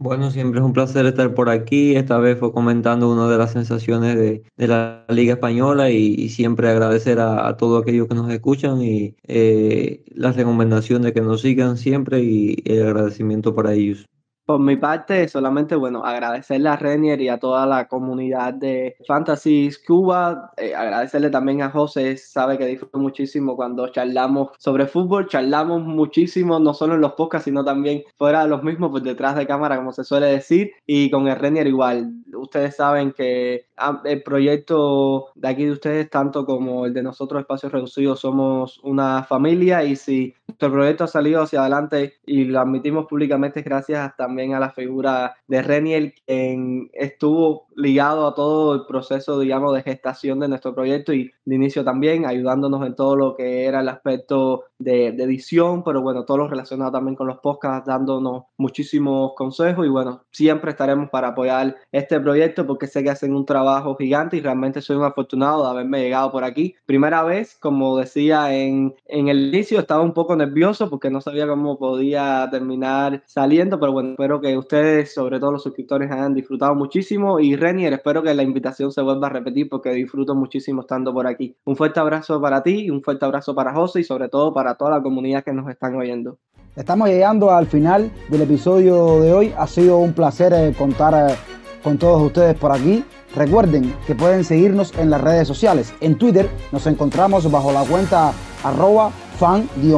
Bueno, 0.02 0.32
siempre 0.32 0.62
es 0.62 0.66
un 0.66 0.72
placer 0.72 1.06
estar 1.06 1.34
por 1.34 1.50
aquí. 1.50 1.98
Esta 1.98 2.18
vez 2.20 2.40
fue 2.40 2.54
comentando 2.54 3.12
una 3.12 3.28
de 3.28 3.38
las 3.38 3.52
sensaciones 3.52 4.16
de, 4.16 4.68
la 4.68 5.06
Liga 5.10 5.34
Española 5.34 5.90
y, 5.90 6.30
siempre 6.30 6.70
agradecer 6.70 7.20
a, 7.20 7.58
todos 7.58 7.82
aquellos 7.82 8.08
que 8.08 8.16
nos 8.16 8.32
escuchan 8.32 8.82
y 8.82 9.16
eh, 9.28 10.02
las 10.16 10.38
recomendaciones 10.38 11.12
que 11.12 11.20
nos 11.20 11.42
sigan 11.42 11.78
siempre 11.78 12.22
y 12.22 12.64
el 12.64 12.84
agradecimiento 12.88 13.54
para 13.54 13.74
ellos. 13.74 14.06
Por 14.50 14.60
mi 14.60 14.78
parte, 14.78 15.28
solamente, 15.28 15.76
bueno, 15.76 16.04
agradecerle 16.04 16.70
a 16.70 16.76
Renier 16.76 17.22
y 17.22 17.30
a 17.30 17.38
toda 17.38 17.68
la 17.68 17.88
comunidad 17.88 18.52
de 18.52 18.96
Fantasy 19.06 19.70
Cuba, 19.86 20.54
eh, 20.58 20.74
agradecerle 20.74 21.30
también 21.30 21.62
a 21.62 21.70
José, 21.70 22.18
sabe 22.18 22.58
que 22.58 22.66
disfruto 22.66 22.98
muchísimo 22.98 23.56
cuando 23.56 23.88
charlamos 23.90 24.50
sobre 24.58 24.88
fútbol, 24.88 25.28
charlamos 25.28 25.84
muchísimo, 25.84 26.60
no 26.60 26.74
solo 26.74 26.96
en 26.96 27.02
los 27.02 27.14
podcasts, 27.14 27.46
sino 27.46 27.64
también 27.64 28.02
fuera 28.18 28.42
de 28.42 28.50
los 28.50 28.64
mismos, 28.64 28.90
pues 28.90 29.04
detrás 29.04 29.36
de 29.36 29.46
cámara, 29.46 29.78
como 29.78 29.94
se 29.94 30.04
suele 30.04 30.26
decir, 30.26 30.72
y 30.88 31.12
con 31.12 31.28
el 31.28 31.36
Renier 31.36 31.68
igual. 31.68 32.12
Ustedes 32.34 32.76
saben 32.76 33.12
que 33.12 33.68
ah, 33.78 34.02
el 34.04 34.24
proyecto 34.24 35.28
de 35.36 35.48
aquí 35.48 35.66
de 35.66 35.74
ustedes, 35.74 36.10
tanto 36.10 36.48
como 36.48 36.88
el 36.88 36.94
de 36.96 37.04
nosotros, 37.04 37.42
Espacios 37.42 37.72
Reducidos, 37.72 38.22
somos 38.22 38.80
una 38.82 39.22
familia 39.22 39.84
y 39.84 39.96
si 39.96 40.34
nuestro 40.50 40.72
proyecto 40.72 41.04
ha 41.04 41.08
salido 41.08 41.44
hacia 41.44 41.62
adelante 41.62 42.16
y 42.26 42.46
lo 42.46 42.60
admitimos 42.60 43.06
públicamente 43.06 43.62
gracias 43.62 44.16
también 44.18 44.56
a 44.56 44.60
la 44.60 44.72
figura 44.72 45.36
de 45.48 45.62
Reniel, 45.62 46.14
quien 46.26 46.90
estuvo 46.94 47.68
ligado 47.76 48.28
a 48.28 48.34
todo 48.34 48.74
el 48.74 48.86
proceso, 48.88 49.40
digamos, 49.40 49.76
de 49.76 49.84
gestación 49.84 50.40
de 50.40 50.48
nuestro 50.48 50.74
proyecto 50.74 51.14
y 51.14 51.32
de 51.50 51.56
inicio 51.56 51.84
también, 51.84 52.26
ayudándonos 52.26 52.86
en 52.86 52.96
todo 52.96 53.16
lo 53.16 53.36
que 53.36 53.66
era 53.66 53.82
el 53.82 53.90
aspecto 53.90 54.66
de, 54.78 55.08
edición, 55.08 55.84
pero 55.84 56.02
bueno, 56.02 56.24
todo 56.24 56.38
lo 56.38 56.48
relacionado 56.48 56.92
también 56.92 57.16
con 57.16 57.28
los 57.28 57.40
podcasts, 57.40 57.88
dándonos 57.88 58.44
muchísimos 58.58 59.34
consejos 59.36 59.86
y 59.86 59.90
bueno, 59.90 60.24
siempre 60.32 60.72
estaremos 60.72 61.10
para 61.10 61.30
apoyar 61.30 61.76
este 61.92 62.20
proyecto 62.20 62.66
porque 62.66 62.88
sé 62.88 63.04
que 63.04 63.10
hacen 63.10 63.34
un 63.34 63.46
trabajo 63.46 63.96
gigante 63.96 64.38
y 64.38 64.42
realmente 64.42 64.82
soy 64.82 64.98
un 64.98 65.04
afortunado 65.04 65.64
de 65.64 65.70
haberme 65.72 66.02
llegado 66.02 66.32
por 66.32 66.44
aquí. 66.44 66.76
Primera 66.86 67.24
vez, 67.24 67.58
como 67.60 67.98
decía 67.98 68.54
en, 68.56 68.96
en 69.06 69.28
el 69.28 69.48
inicio, 69.48 69.80
estaba 69.80 70.02
un 70.02 70.14
poco 70.14 70.36
nervioso 70.36 70.90
porque 70.90 71.10
no 71.10 71.20
sabía 71.20 71.48
cómo 71.48 71.78
podía 71.78 72.48
terminar 72.52 73.24
saliendo, 73.26 73.80
pero 73.80 73.92
bueno, 73.92 74.12
espero 74.12 74.40
que 74.40 74.56
ustedes, 74.56 75.14
sobre 75.14 75.40
todo 75.40 75.54
los 75.54 75.64
suscriptores, 75.64 76.12
hayan 76.12 76.34
disfrutado 76.36 76.76
muchísimo 76.76 77.40
y 77.40 77.56
Renier, 77.56 77.94
espero 77.94 78.22
que 78.22 78.34
la 78.34 78.44
invitación 78.44 78.92
se 78.92 79.02
vuelva 79.02 79.28
a 79.28 79.32
repetir 79.32 79.68
porque 79.68 79.90
disfruto 79.92 80.36
muchísimo 80.36 80.82
estando 80.82 81.12
por 81.12 81.26
aquí. 81.26 81.39
Un 81.66 81.76
fuerte 81.76 82.00
abrazo 82.00 82.42
para 82.42 82.64
ti 82.64 82.90
un 82.90 83.02
fuerte 83.02 83.26
abrazo 83.26 83.56
para 83.56 83.74
José 83.74 84.02
y 84.02 84.04
sobre 84.04 84.30
todo 84.30 84.54
para 84.54 84.76
toda 84.76 84.92
la 84.92 85.02
comunidad 85.02 85.44
que 85.44 85.54
nos 85.54 85.70
están 85.70 85.96
oyendo. 85.96 86.38
Estamos 86.76 87.10
llegando 87.10 87.52
al 87.52 87.68
final 87.68 88.12
del 88.30 88.42
episodio 88.44 89.22
de 89.22 89.34
hoy. 89.34 89.54
Ha 89.58 89.68
sido 89.68 89.98
un 89.98 90.14
placer 90.14 90.54
eh, 90.54 90.74
contar 90.78 91.32
eh, 91.32 91.36
con 91.84 91.98
todos 91.98 92.22
ustedes 92.22 92.56
por 92.56 92.72
aquí. 92.72 93.04
Recuerden 93.36 93.94
que 94.08 94.16
pueden 94.16 94.44
seguirnos 94.44 94.98
en 94.98 95.10
las 95.10 95.22
redes 95.22 95.48
sociales. 95.48 95.94
En 96.02 96.18
Twitter 96.18 96.50
nos 96.72 96.88
encontramos 96.88 97.50
bajo 97.52 97.72
la 97.72 97.84
cuenta 97.84 98.34
arroba 98.64 99.12
fan-food-cuba. 99.38 99.90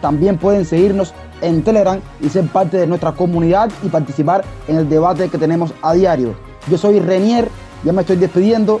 También 0.00 0.38
pueden 0.38 0.64
seguirnos 0.64 1.12
en 1.40 1.62
Telegram 1.62 2.00
y 2.20 2.28
ser 2.28 2.46
parte 2.46 2.76
de 2.78 2.86
nuestra 2.86 3.12
comunidad 3.12 3.70
y 3.82 3.88
participar 3.88 4.44
en 4.66 4.76
el 4.76 4.88
debate 4.88 5.28
que 5.28 5.38
tenemos 5.38 5.74
a 5.82 5.94
diario. 5.94 6.34
Yo 6.70 6.78
soy 6.78 7.00
Renier, 7.00 7.48
ya 7.84 7.92
me 7.92 8.02
estoy 8.02 8.16
despidiendo. 8.16 8.80